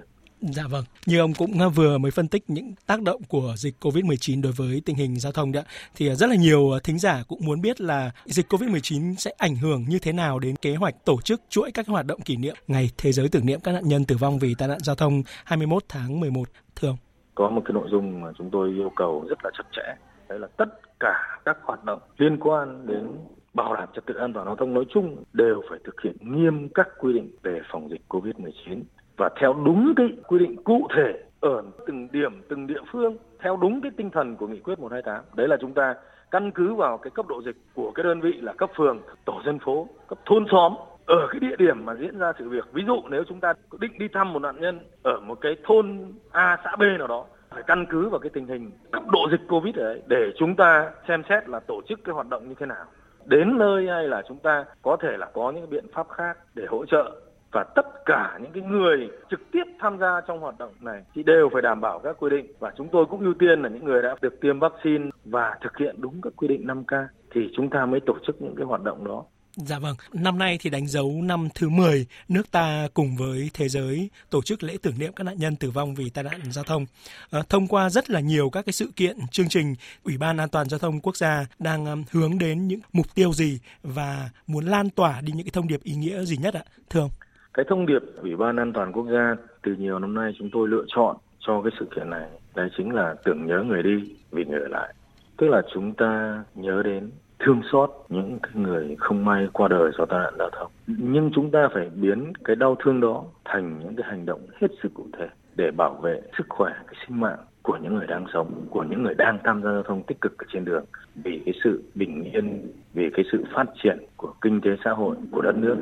[0.52, 3.76] Dạ vâng, như ông cũng à, vừa mới phân tích những tác động của dịch
[3.82, 5.64] Covid-19 đối với tình hình giao thông đấy
[5.96, 9.32] thì à, rất là nhiều à, thính giả cũng muốn biết là dịch Covid-19 sẽ
[9.38, 12.38] ảnh hưởng như thế nào đến kế hoạch tổ chức chuỗi các hoạt động kỷ
[12.38, 14.96] niệm Ngày Thế giới tưởng niệm các nạn nhân tử vong vì tai nạn giao
[14.96, 16.44] thông 21 tháng 11
[16.76, 16.98] thưa ông.
[17.36, 19.96] Có một cái nội dung mà chúng tôi yêu cầu rất là chặt chẽ,
[20.30, 20.66] đấy là tất
[21.00, 23.08] cả các hoạt động liên quan đến
[23.54, 26.70] bảo đảm trật tự an toàn giao thông nói chung đều phải thực hiện nghiêm
[26.76, 28.82] các quy định về phòng dịch Covid-19
[29.18, 33.58] và theo đúng cái quy định cụ thể ở từng điểm, từng địa phương, theo
[33.62, 35.96] đúng cái tinh thần của nghị quyết 128 đấy là chúng ta
[36.32, 39.42] căn cứ vào cái cấp độ dịch của cái đơn vị là cấp phường, tổ
[39.46, 40.74] dân phố, cấp thôn xóm
[41.06, 42.74] ở cái địa điểm mà diễn ra sự việc.
[42.74, 46.14] Ví dụ nếu chúng ta định đi thăm một nạn nhân ở một cái thôn
[46.32, 49.42] A, xã B nào đó, phải căn cứ vào cái tình hình cấp độ dịch
[49.50, 52.66] covid đấy để chúng ta xem xét là tổ chức cái hoạt động như thế
[52.66, 52.86] nào.
[53.26, 56.66] Đến nơi hay là chúng ta có thể là có những biện pháp khác để
[56.70, 57.12] hỗ trợ
[57.54, 61.24] và tất cả những cái người trực tiếp tham gia trong hoạt động này thì
[61.24, 63.86] đều phải đảm bảo các quy định và chúng tôi cũng ưu tiên là những
[63.86, 67.70] người đã được tiêm vaccine và thực hiện đúng các quy định 5K thì chúng
[67.70, 69.24] ta mới tổ chức những cái hoạt động đó.
[69.56, 73.70] Dạ vâng, năm nay thì đánh dấu năm thứ 10 nước ta cùng với thế
[73.70, 76.64] giới tổ chức lễ tưởng niệm các nạn nhân tử vong vì tai nạn giao
[76.64, 76.86] thông.
[77.32, 80.50] À, thông qua rất là nhiều các cái sự kiện, chương trình, Ủy ban An
[80.50, 84.66] toàn giao thông quốc gia đang um, hướng đến những mục tiêu gì và muốn
[84.66, 86.64] lan tỏa đi những cái thông điệp ý nghĩa gì nhất ạ?
[86.90, 87.12] Thưa ông.
[87.54, 90.68] Cái thông điệp Ủy ban An toàn quốc gia từ nhiều năm nay chúng tôi
[90.68, 94.46] lựa chọn cho cái sự kiện này đấy chính là tưởng nhớ người đi vì
[94.46, 94.94] người ở lại.
[95.38, 100.06] Tức là chúng ta nhớ đến thương xót những người không may qua đời do
[100.06, 100.72] tai nạn giao thông.
[100.88, 104.68] Nhưng chúng ta phải biến cái đau thương đó thành những cái hành động hết
[104.84, 108.26] sức cụ thể để bảo vệ sức khỏe, cái sinh mạng của những người đang
[108.34, 110.86] sống, của những người đang tham gia giao thông tích cực ở trên đường
[111.16, 115.16] vì cái sự bình yên, vì cái sự phát triển của kinh tế xã hội
[115.32, 115.78] của đất nước.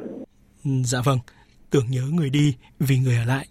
[0.63, 1.17] Dạ vâng,
[1.71, 3.47] tưởng nhớ người đi vì người ở lại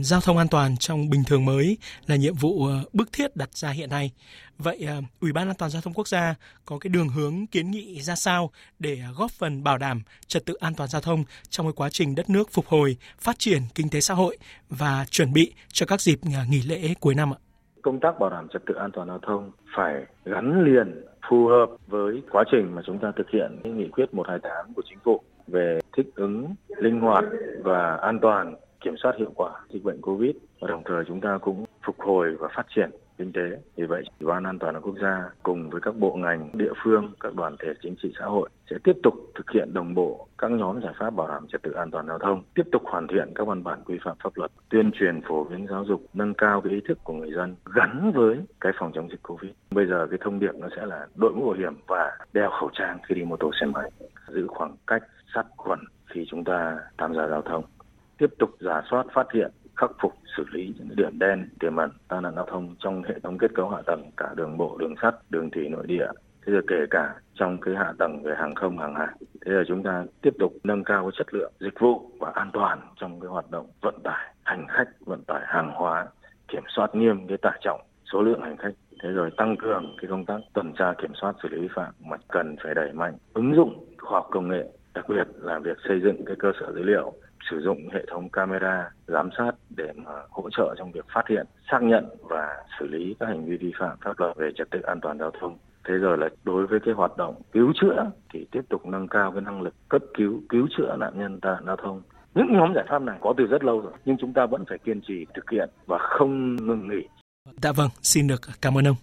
[0.00, 3.48] giao thông an toàn trong bình thường mới là nhiệm vụ ờ, bức thiết đặt
[3.52, 4.10] ra hiện nay.
[4.58, 6.34] Vậy ờ, Ủy ban An toàn giao thông quốc gia
[6.64, 10.54] có cái đường hướng kiến nghị ra sao để góp phần bảo đảm trật tự
[10.54, 13.90] an toàn giao thông trong cái quá trình đất nước phục hồi, phát triển kinh
[13.90, 14.38] tế xã hội
[14.68, 17.38] và chuẩn bị cho các dịp ờ, nghỉ lễ cuối năm ạ?
[17.82, 19.94] Công tác bảo đảm trật tự an toàn giao thông phải
[20.24, 24.74] gắn liền phù hợp với quá trình mà chúng ta thực hiện nghị quyết 128
[24.74, 27.24] của chính phủ về thích ứng linh hoạt
[27.64, 31.38] và an toàn kiểm soát hiệu quả dịch bệnh Covid và đồng thời chúng ta
[31.38, 33.58] cũng phục hồi và phát triển kinh tế.
[33.76, 37.12] Vì vậy, Ủy ban An toàn quốc gia cùng với các bộ ngành, địa phương,
[37.20, 40.50] các đoàn thể chính trị xã hội sẽ tiếp tục thực hiện đồng bộ các
[40.50, 43.32] nhóm giải pháp bảo đảm trật tự an toàn giao thông, tiếp tục hoàn thiện
[43.34, 46.60] các văn bản quy phạm pháp luật, tuyên truyền phổ biến giáo dục, nâng cao
[46.60, 49.50] cái ý thức của người dân gắn với cái phòng chống dịch Covid.
[49.70, 52.70] Bây giờ cái thông điệp nó sẽ là đội mũ bảo hiểm và đeo khẩu
[52.72, 53.90] trang khi đi mô tô xe máy,
[54.28, 55.02] giữ khoảng cách
[55.34, 57.64] sát khuẩn khi chúng ta tham gia giao thông.
[58.18, 61.90] Tiếp tục giả soát, phát hiện, khắc phục, xử lý những điểm đen, tiềm ẩn
[62.08, 64.94] tai nạn giao thông trong hệ thống kết cấu hạ tầng, cả đường bộ, đường
[65.02, 66.06] sắt, đường thủy nội địa.
[66.46, 69.08] Thế rồi kể cả trong cái hạ tầng về hàng không, hàng hải.
[69.46, 72.50] Thế là chúng ta tiếp tục nâng cao cái chất lượng dịch vụ và an
[72.52, 76.06] toàn trong cái hoạt động vận tải hành khách, vận tải hàng hóa,
[76.48, 77.80] kiểm soát nghiêm cái tải trọng,
[78.12, 78.72] số lượng hành khách.
[79.02, 81.92] Thế rồi tăng cường cái công tác tuần tra kiểm soát xử lý vi phạm
[82.00, 84.64] mà cần phải đẩy mạnh ứng dụng khoa học công nghệ
[84.94, 87.12] đặc biệt là việc xây dựng cái cơ sở dữ liệu
[87.50, 91.46] sử dụng hệ thống camera giám sát để mà hỗ trợ trong việc phát hiện,
[91.70, 94.80] xác nhận và xử lý các hành vi vi phạm pháp luật về trật tự
[94.80, 95.58] an toàn giao thông.
[95.88, 99.32] Thế rồi là đối với cái hoạt động cứu chữa thì tiếp tục nâng cao
[99.32, 102.02] cái năng lực cấp cứu, cứu chữa nạn nhân tai nạn giao thông.
[102.34, 104.78] Những nhóm giải pháp này có từ rất lâu rồi, nhưng chúng ta vẫn phải
[104.78, 107.08] kiên trì thực hiện và không ngừng nghỉ.
[107.62, 108.96] Dạ vâng, xin được cảm ơn ông.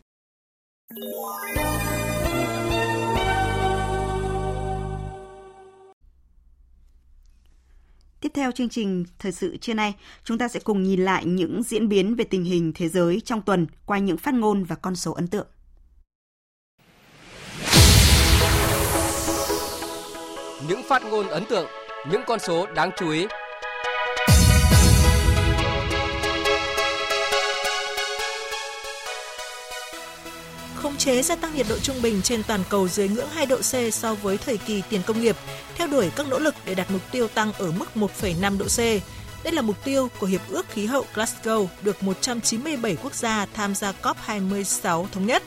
[8.22, 11.64] Tiếp theo chương trình thời sự trưa nay, chúng ta sẽ cùng nhìn lại những
[11.64, 14.96] diễn biến về tình hình thế giới trong tuần qua những phát ngôn và con
[14.96, 15.48] số ấn tượng.
[20.70, 21.68] Những phát ngôn ấn tượng,
[22.12, 23.28] những con số đáng chú ý
[31.00, 33.94] chế gia tăng nhiệt độ trung bình trên toàn cầu dưới ngưỡng 2 độ C
[33.94, 35.36] so với thời kỳ tiền công nghiệp,
[35.76, 38.78] theo đuổi các nỗ lực để đạt mục tiêu tăng ở mức 1,5 độ C.
[39.44, 43.76] Đây là mục tiêu của Hiệp ước Khí hậu Glasgow được 197 quốc gia tham
[43.76, 45.44] gia COP26 thống nhất.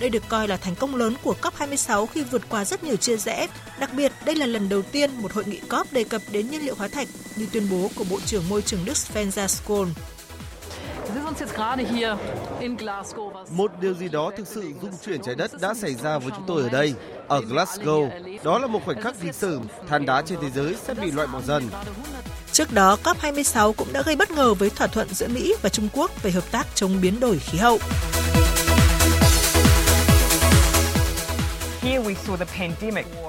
[0.00, 3.16] Đây được coi là thành công lớn của COP26 khi vượt qua rất nhiều chia
[3.16, 3.46] rẽ.
[3.78, 6.64] Đặc biệt, đây là lần đầu tiên một hội nghị COP đề cập đến nhiên
[6.64, 9.88] liệu hóa thạch như tuyên bố của Bộ trưởng Môi trường Đức Sven Skoll.
[13.50, 16.44] Một điều gì đó thực sự rung chuyển trái đất đã xảy ra với chúng
[16.46, 16.94] tôi ở đây,
[17.28, 18.10] ở Glasgow.
[18.44, 21.28] Đó là một khoảnh khắc lịch sử, than đá trên thế giới sẽ bị loại
[21.32, 21.70] bỏ dần.
[22.52, 25.88] Trước đó, COP26 cũng đã gây bất ngờ với thỏa thuận giữa Mỹ và Trung
[25.92, 27.78] Quốc về hợp tác chống biến đổi khí hậu.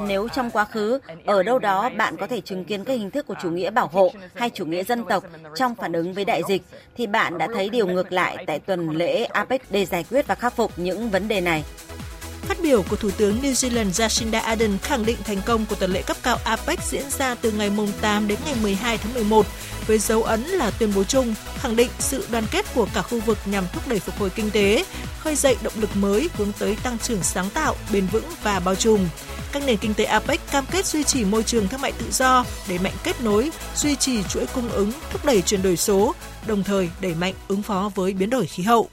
[0.08, 3.28] Nếu trong quá khứ, ở đâu đó bạn có thể chứng kiến các hình thức
[3.28, 5.24] của chủ nghĩa bảo hộ hay chủ nghĩa dân tộc
[5.56, 6.62] trong phản ứng với đại dịch,
[6.98, 10.36] thì bạn đã thấy điều ngược lại tại tuần lễ APEC để giải quyết và
[10.36, 11.64] khắc phục những vấn đề này.
[12.50, 15.92] Phát biểu của Thủ tướng New Zealand Jacinda Ardern khẳng định thành công của tuần
[15.92, 17.72] lễ cấp cao APEC diễn ra từ ngày
[18.02, 19.46] 8 đến ngày 12 tháng 11
[19.88, 23.20] với dấu ấn là tuyên bố chung khẳng định sự đoàn kết của cả khu
[23.20, 24.86] vực nhằm thúc đẩy phục hồi kinh tế,
[25.20, 28.76] khơi dậy động lực mới hướng tới tăng trưởng sáng tạo, bền vững và bao
[28.76, 29.00] trùm.
[29.52, 32.46] Các nền kinh tế APEC cam kết duy trì môi trường thương mại tự do,
[32.70, 36.16] đẩy mạnh kết nối, duy trì chuỗi cung ứng, thúc đẩy chuyển đổi số,
[36.48, 38.90] đồng thời đẩy mạnh ứng phó với biến đổi khí hậu.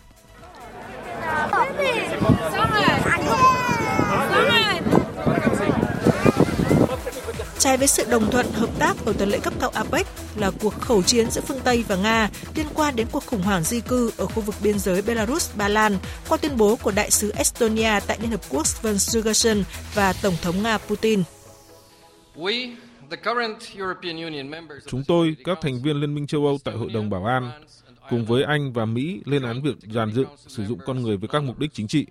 [7.67, 10.07] Trái với sự đồng thuận hợp tác ở tuần lễ cấp cao APEC
[10.37, 13.63] là cuộc khẩu chiến giữa phương Tây và Nga liên quan đến cuộc khủng hoảng
[13.63, 15.97] di cư ở khu vực biên giới Belarus-Ba Lan
[16.29, 19.63] qua tuyên bố của đại sứ Estonia tại Liên Hợp Quốc Sven Sugarson
[19.95, 21.23] và Tổng thống Nga Putin.
[24.87, 27.51] Chúng tôi, các thành viên Liên minh châu Âu tại Hội đồng Bảo an,
[28.11, 31.29] cùng với Anh và Mỹ lên án việc giàn dựng, sử dụng con người với
[31.29, 32.07] các mục đích chính trị,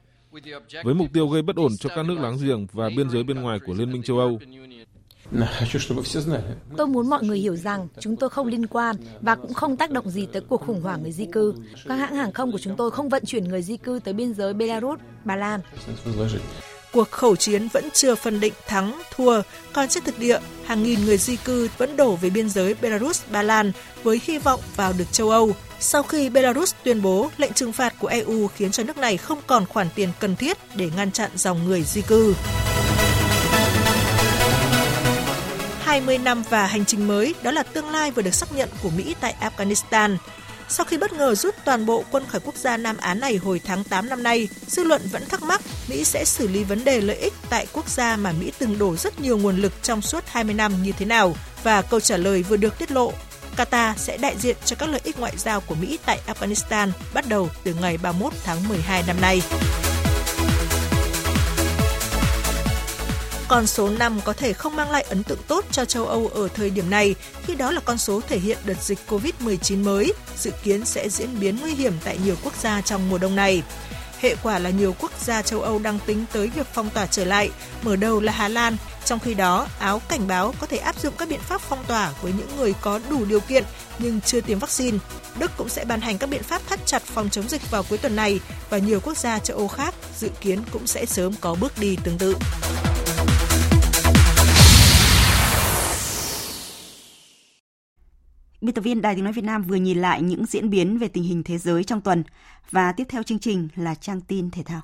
[0.83, 3.41] với mục tiêu gây bất ổn cho các nước láng giềng và biên giới bên
[3.41, 4.39] ngoài của Liên minh châu Âu.
[6.77, 9.91] Tôi muốn mọi người hiểu rằng chúng tôi không liên quan và cũng không tác
[9.91, 11.53] động gì tới cuộc khủng hoảng người di cư.
[11.87, 14.33] Các hãng hàng không của chúng tôi không vận chuyển người di cư tới biên
[14.33, 15.61] giới Belarus, Ba Lan.
[16.93, 19.41] Cuộc khẩu chiến vẫn chưa phân định thắng, thua,
[19.73, 23.21] còn trên thực địa, hàng nghìn người di cư vẫn đổ về biên giới Belarus,
[23.31, 23.71] Ba Lan
[24.03, 25.51] với hy vọng vào được châu Âu.
[25.79, 29.39] Sau khi Belarus tuyên bố lệnh trừng phạt của EU khiến cho nước này không
[29.47, 32.33] còn khoản tiền cần thiết để ngăn chặn dòng người di cư.
[35.95, 38.89] 20 năm và hành trình mới, đó là tương lai vừa được xác nhận của
[38.89, 40.17] Mỹ tại Afghanistan.
[40.69, 43.61] Sau khi bất ngờ rút toàn bộ quân khỏi quốc gia Nam Á này hồi
[43.65, 47.01] tháng 8 năm nay, dư luận vẫn thắc mắc Mỹ sẽ xử lý vấn đề
[47.01, 50.23] lợi ích tại quốc gia mà Mỹ từng đổ rất nhiều nguồn lực trong suốt
[50.27, 51.35] 20 năm như thế nào.
[51.63, 53.13] Và câu trả lời vừa được tiết lộ,
[53.57, 57.25] Qatar sẽ đại diện cho các lợi ích ngoại giao của Mỹ tại Afghanistan bắt
[57.29, 59.41] đầu từ ngày 31 tháng 12 năm nay.
[63.47, 66.47] Con số 5 có thể không mang lại ấn tượng tốt cho châu Âu ở
[66.47, 70.51] thời điểm này, khi đó là con số thể hiện đợt dịch COVID-19 mới, dự
[70.63, 73.63] kiến sẽ diễn biến nguy hiểm tại nhiều quốc gia trong mùa đông này.
[74.19, 77.25] Hệ quả là nhiều quốc gia châu Âu đang tính tới việc phong tỏa trở
[77.25, 77.49] lại,
[77.81, 81.13] mở đầu là Hà Lan, trong khi đó Áo cảnh báo có thể áp dụng
[81.17, 83.63] các biện pháp phong tỏa với những người có đủ điều kiện
[83.99, 84.97] nhưng chưa tiêm vaccine.
[85.39, 87.97] Đức cũng sẽ ban hành các biện pháp thắt chặt phòng chống dịch vào cuối
[87.97, 88.39] tuần này
[88.69, 91.97] và nhiều quốc gia châu Âu khác dự kiến cũng sẽ sớm có bước đi
[92.03, 92.35] tương tự.
[98.61, 101.07] Biên tập viên Đài Tiếng Nói Việt Nam vừa nhìn lại những diễn biến về
[101.07, 102.23] tình hình thế giới trong tuần
[102.71, 104.81] và tiếp theo chương trình là trang tin thể thao.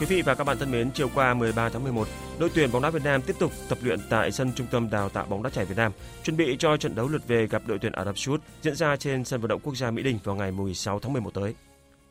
[0.00, 2.08] Quý vị và các bạn thân mến, chiều qua 13 tháng 11,
[2.38, 5.08] đội tuyển bóng đá Việt Nam tiếp tục tập luyện tại sân trung tâm đào
[5.08, 7.78] tạo bóng đá trẻ Việt Nam, chuẩn bị cho trận đấu lượt về gặp đội
[7.78, 10.18] tuyển Ả Rập Xê Út diễn ra trên sân vận động quốc gia Mỹ Đình
[10.24, 11.54] vào ngày 16 tháng 11 tới.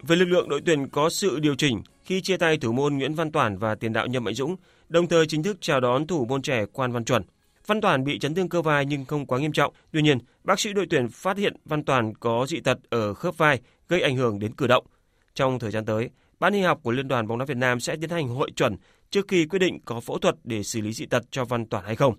[0.01, 3.13] Về lực lượng đội tuyển có sự điều chỉnh khi chia tay thủ môn Nguyễn
[3.13, 4.55] Văn Toản và tiền đạo Nhâm Mạnh Dũng,
[4.89, 7.23] đồng thời chính thức chào đón thủ môn trẻ Quan Văn Chuẩn.
[7.67, 9.73] Văn Toàn bị chấn thương cơ vai nhưng không quá nghiêm trọng.
[9.91, 13.37] Tuy nhiên, bác sĩ đội tuyển phát hiện Văn Toàn có dị tật ở khớp
[13.37, 14.85] vai gây ảnh hưởng đến cử động.
[15.33, 17.95] Trong thời gian tới, Ban y học của Liên đoàn bóng đá Việt Nam sẽ
[18.01, 18.77] tiến hành hội chuẩn
[19.09, 21.85] trước khi quyết định có phẫu thuật để xử lý dị tật cho Văn Toàn
[21.85, 22.15] hay không.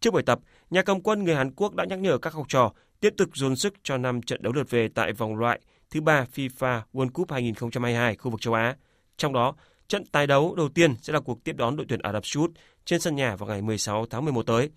[0.00, 0.38] Trước buổi tập,
[0.70, 3.56] nhà cầm quân người Hàn Quốc đã nhắc nhở các học trò tiếp tục dồn
[3.56, 5.60] sức cho năm trận đấu lượt về tại vòng loại
[5.90, 8.76] thứ ba FIFA World Cup 2022 khu vực châu Á.
[9.22, 9.54] Trong đó,
[9.88, 12.40] trận tái đấu đầu tiên sẽ là cuộc tiếp đón đội tuyển Ả Rập Xê
[12.40, 12.50] Út
[12.84, 14.70] trên sân nhà vào ngày 16 tháng 11 tới.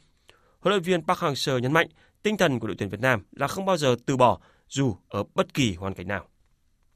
[0.60, 1.88] Huấn luyện viên Park Hang-seo nhấn mạnh
[2.24, 4.40] tinh thần của đội tuyển Việt Nam là không bao giờ từ bỏ
[4.70, 6.28] dù ở bất kỳ hoàn cảnh nào.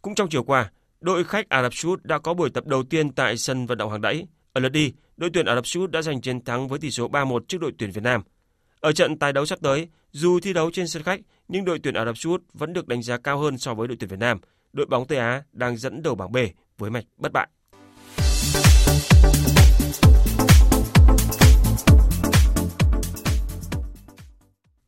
[0.01, 0.71] Cũng trong chiều qua,
[1.01, 3.77] đội khách Ả Rập Xê Út đã có buổi tập đầu tiên tại sân vận
[3.77, 4.27] động Hàng Đẫy.
[4.53, 6.91] Ở lượt đi, đội tuyển Ả Rập Xê Út đã giành chiến thắng với tỷ
[6.91, 8.21] số 3-1 trước đội tuyển Việt Nam.
[8.79, 11.93] Ở trận tái đấu sắp tới, dù thi đấu trên sân khách, nhưng đội tuyển
[11.93, 14.19] Ả Rập Xê Út vẫn được đánh giá cao hơn so với đội tuyển Việt
[14.19, 14.39] Nam.
[14.73, 16.37] Đội bóng Tây Á đang dẫn đầu bảng B
[16.77, 17.47] với mạch bất bại.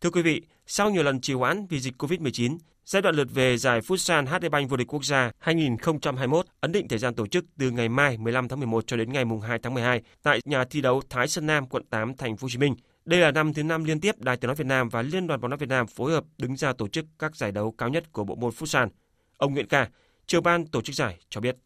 [0.02, 3.58] Thưa quý vị, sau nhiều lần trì hoãn vì dịch COVID-19, giai đoạn lượt về
[3.58, 7.46] giải Futsal HD Bank vô địch quốc gia 2021 ấn định thời gian tổ chức
[7.60, 10.82] từ ngày mai 15 tháng 11 cho đến ngày 2 tháng 12 tại nhà thi
[10.82, 12.76] đấu Thái Sơn Nam, quận 8, thành phố Hồ Chí Minh.
[13.06, 15.42] Đây là năm thứ năm liên tiếp Đài Tiếng nói Việt Nam và Liên đoàn
[15.42, 18.12] bóng đá Việt Nam phối hợp đứng ra tổ chức các giải đấu cao nhất
[18.12, 18.88] của bộ môn Futsal.
[19.42, 19.89] Ông Nguyễn Ca,
[20.28, 21.58] trưởng ban tổ chức giải cho biết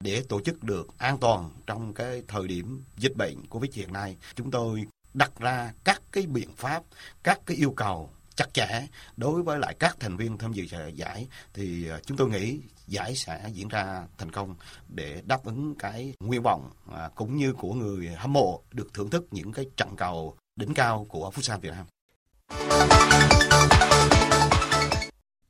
[0.00, 4.16] để tổ chức được an toàn trong cái thời điểm dịch bệnh Covid hiện nay,
[4.34, 6.82] chúng tôi đặt ra các cái biện pháp,
[7.22, 10.64] các cái yêu cầu chặt chẽ đối với lại các thành viên tham dự
[10.94, 14.54] giải thì à, chúng tôi nghĩ giải sẽ diễn ra thành công
[14.88, 19.10] để đáp ứng cái nguyện vọng à, cũng như của người hâm mộ được thưởng
[19.10, 21.86] thức những cái trận cầu đỉnh cao của Futsal Việt Nam.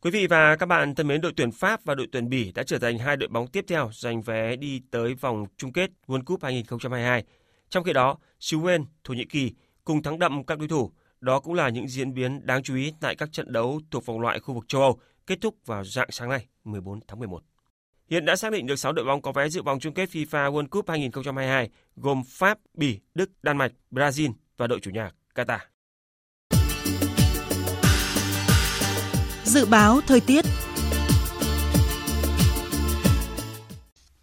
[0.03, 2.62] Quý vị và các bạn thân mến, đội tuyển Pháp và đội tuyển Bỉ đã
[2.62, 6.24] trở thành hai đội bóng tiếp theo giành vé đi tới vòng chung kết World
[6.24, 7.24] Cup 2022.
[7.68, 9.53] Trong khi đó, xứ Wales, Thổ Nhĩ Kỳ
[9.84, 10.92] cùng thắng đậm các đối thủ.
[11.20, 14.20] Đó cũng là những diễn biến đáng chú ý tại các trận đấu thuộc vòng
[14.20, 17.42] loại khu vực châu Âu kết thúc vào dạng sáng nay, 14 tháng 11.
[18.11, 20.53] Hiện đã xác định được 6 đội bóng có vé dự vòng chung kết FIFA
[20.53, 25.59] World Cup 2022 gồm Pháp, Bỉ, Đức, Đan Mạch, Brazil và đội chủ nhà Qatar.
[29.49, 30.44] Dự báo thời tiết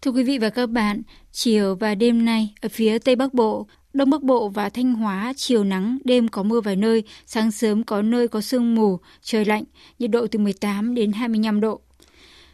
[0.02, 1.02] Thưa quý vị và các bạn,
[1.32, 5.32] chiều và đêm nay ở phía Tây Bắc Bộ, Đông Bắc Bộ và Thanh Hóa
[5.36, 9.44] chiều nắng, đêm có mưa vài nơi, sáng sớm có nơi có sương mù, trời
[9.44, 9.64] lạnh,
[9.98, 11.80] nhiệt độ từ 18 đến 25 độ.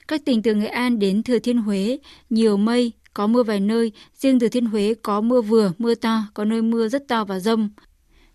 [0.09, 1.99] Các tỉnh từ Nghệ An đến Thừa Thiên Huế,
[2.31, 6.23] nhiều mây, có mưa vài nơi, riêng Thừa Thiên Huế có mưa vừa, mưa to,
[6.35, 7.69] có nơi mưa rất to và rông.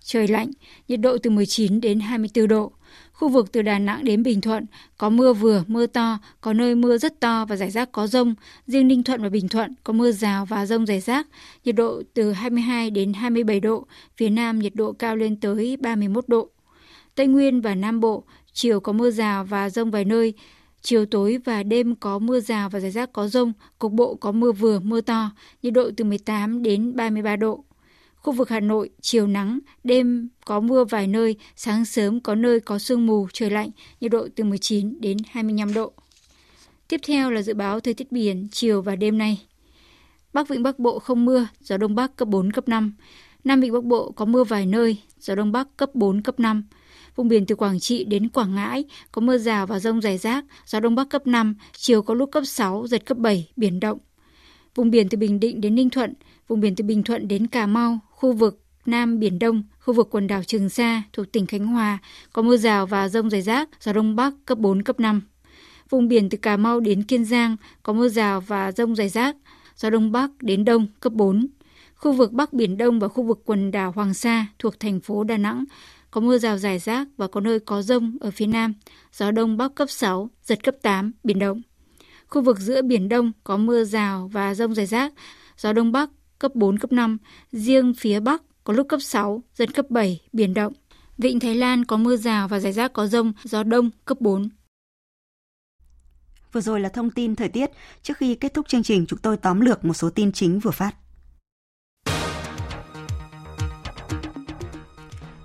[0.08, 0.52] Trời lạnh,
[0.88, 2.72] nhiệt độ từ 19 đến 24 độ.
[3.14, 4.66] Khu vực từ Đà Nẵng đến Bình Thuận
[4.98, 8.36] có mưa vừa, mưa to, có nơi mưa rất to và rải rác có rông.
[8.68, 11.28] Riêng Ninh Thuận và Bình Thuận có mưa rào và rông rải rác,
[11.66, 13.88] nhiệt độ từ 22 đến 27 độ,
[14.18, 16.50] phía Nam nhiệt độ cao lên tới 31 độ.
[17.16, 20.34] Tây Nguyên và Nam Bộ, chiều có mưa rào và rông vài nơi,
[20.82, 24.32] chiều tối và đêm có mưa rào và rải rác có rông, cục bộ có
[24.32, 25.32] mưa vừa, mưa to,
[25.64, 27.64] nhiệt độ từ 18 đến 33 độ.
[28.28, 32.60] Khu vực Hà Nội, chiều nắng, đêm có mưa vài nơi, sáng sớm có nơi
[32.60, 33.70] có sương mù, trời lạnh,
[34.02, 35.92] nhiệt độ từ 19 đến 25 độ.
[36.88, 39.42] Tiếp theo là dự báo thời tiết biển chiều và đêm nay.
[40.34, 42.94] Bắc Vịnh Bắc Bộ không mưa, gió Đông Bắc cấp 4, cấp 5.
[43.44, 46.64] Nam Vịnh Bắc Bộ có mưa vài nơi, gió Đông Bắc cấp 4, cấp 5.
[47.16, 50.46] Vùng biển từ Quảng Trị đến Quảng Ngãi có mưa rào và rông rải rác,
[50.66, 53.98] gió Đông Bắc cấp 5, chiều có lúc cấp 6, giật cấp 7, biển động.
[54.76, 56.14] Vùng biển từ Bình Định đến Ninh Thuận,
[56.48, 60.08] vùng biển từ Bình Thuận đến Cà Mau, khu vực Nam Biển Đông, khu vực
[60.12, 61.98] quần đảo Trường Sa thuộc tỉnh Khánh Hòa
[62.34, 65.22] có mưa rào và rông rải rác, gió Đông Bắc cấp 4, cấp 5.
[65.90, 69.36] Vùng biển từ Cà Mau đến Kiên Giang có mưa rào và rông rải rác,
[69.76, 71.48] gió Đông Bắc đến Đông cấp 4.
[71.96, 75.24] Khu vực Bắc Biển Đông và khu vực quần đảo Hoàng Sa thuộc thành phố
[75.24, 75.64] Đà Nẵng
[76.12, 78.74] có mưa rào rải rác và có nơi có rông ở phía Nam,
[79.14, 81.62] gió Đông Bắc cấp 6, giật cấp 8, biển động.
[82.28, 85.14] Khu vực giữa Biển Đông có mưa rào và rông rải rác,
[85.58, 86.10] gió Đông Bắc
[86.40, 87.18] cấp 4, cấp 5,
[87.52, 90.74] riêng phía Bắc có lúc cấp 6, giật cấp 7, biển động.
[91.18, 94.50] Vịnh Thái Lan có mưa rào và rải rác có rông, gió đông cấp 4.
[96.52, 97.70] Vừa rồi là thông tin thời tiết.
[98.04, 100.72] Trước khi kết thúc chương trình, chúng tôi tóm lược một số tin chính vừa
[100.72, 100.96] phát.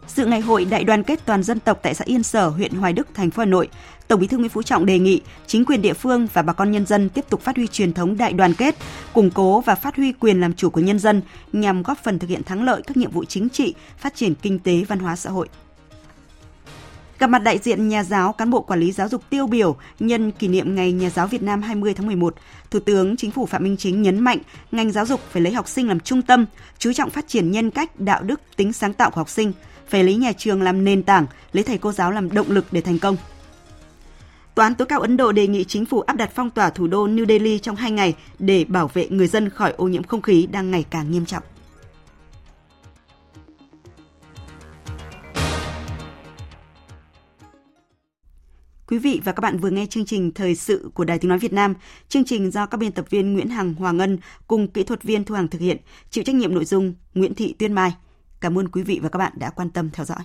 [0.06, 2.92] Dự ngày hội đại đoàn kết toàn dân tộc tại xã Yên Sở, huyện Hoài
[2.92, 3.68] Đức, thành phố Hà Nội,
[4.08, 6.70] Tổng Bí thư Nguyễn Phú Trọng đề nghị chính quyền địa phương và bà con
[6.70, 8.74] nhân dân tiếp tục phát huy truyền thống đại đoàn kết,
[9.12, 11.22] củng cố và phát huy quyền làm chủ của nhân dân
[11.52, 14.58] nhằm góp phần thực hiện thắng lợi các nhiệm vụ chính trị, phát triển kinh
[14.58, 15.48] tế, văn hóa xã hội.
[17.18, 20.30] Gặp mặt đại diện nhà giáo, cán bộ quản lý giáo dục tiêu biểu nhân
[20.30, 22.34] kỷ niệm Ngày Nhà giáo Việt Nam 20 tháng 11,
[22.70, 24.38] Thủ tướng Chính phủ Phạm Minh Chính nhấn mạnh
[24.72, 26.46] ngành giáo dục phải lấy học sinh làm trung tâm,
[26.78, 29.52] chú trọng phát triển nhân cách, đạo đức, tính sáng tạo của học sinh,
[29.88, 32.80] phải lấy nhà trường làm nền tảng, lấy thầy cô giáo làm động lực để
[32.80, 33.16] thành công.
[34.54, 36.86] Tòa án tối cao Ấn Độ đề nghị chính phủ áp đặt phong tỏa thủ
[36.86, 40.22] đô New Delhi trong 2 ngày để bảo vệ người dân khỏi ô nhiễm không
[40.22, 41.42] khí đang ngày càng nghiêm trọng.
[48.86, 51.38] Quý vị và các bạn vừa nghe chương trình Thời sự của Đài Tiếng Nói
[51.38, 51.74] Việt Nam.
[52.08, 55.24] Chương trình do các biên tập viên Nguyễn Hằng Hoàng Ngân cùng kỹ thuật viên
[55.24, 55.76] Thu Hằng thực hiện,
[56.10, 57.94] chịu trách nhiệm nội dung Nguyễn Thị Tuyên Mai.
[58.40, 60.20] Cảm ơn quý vị và các bạn đã quan tâm theo dõi.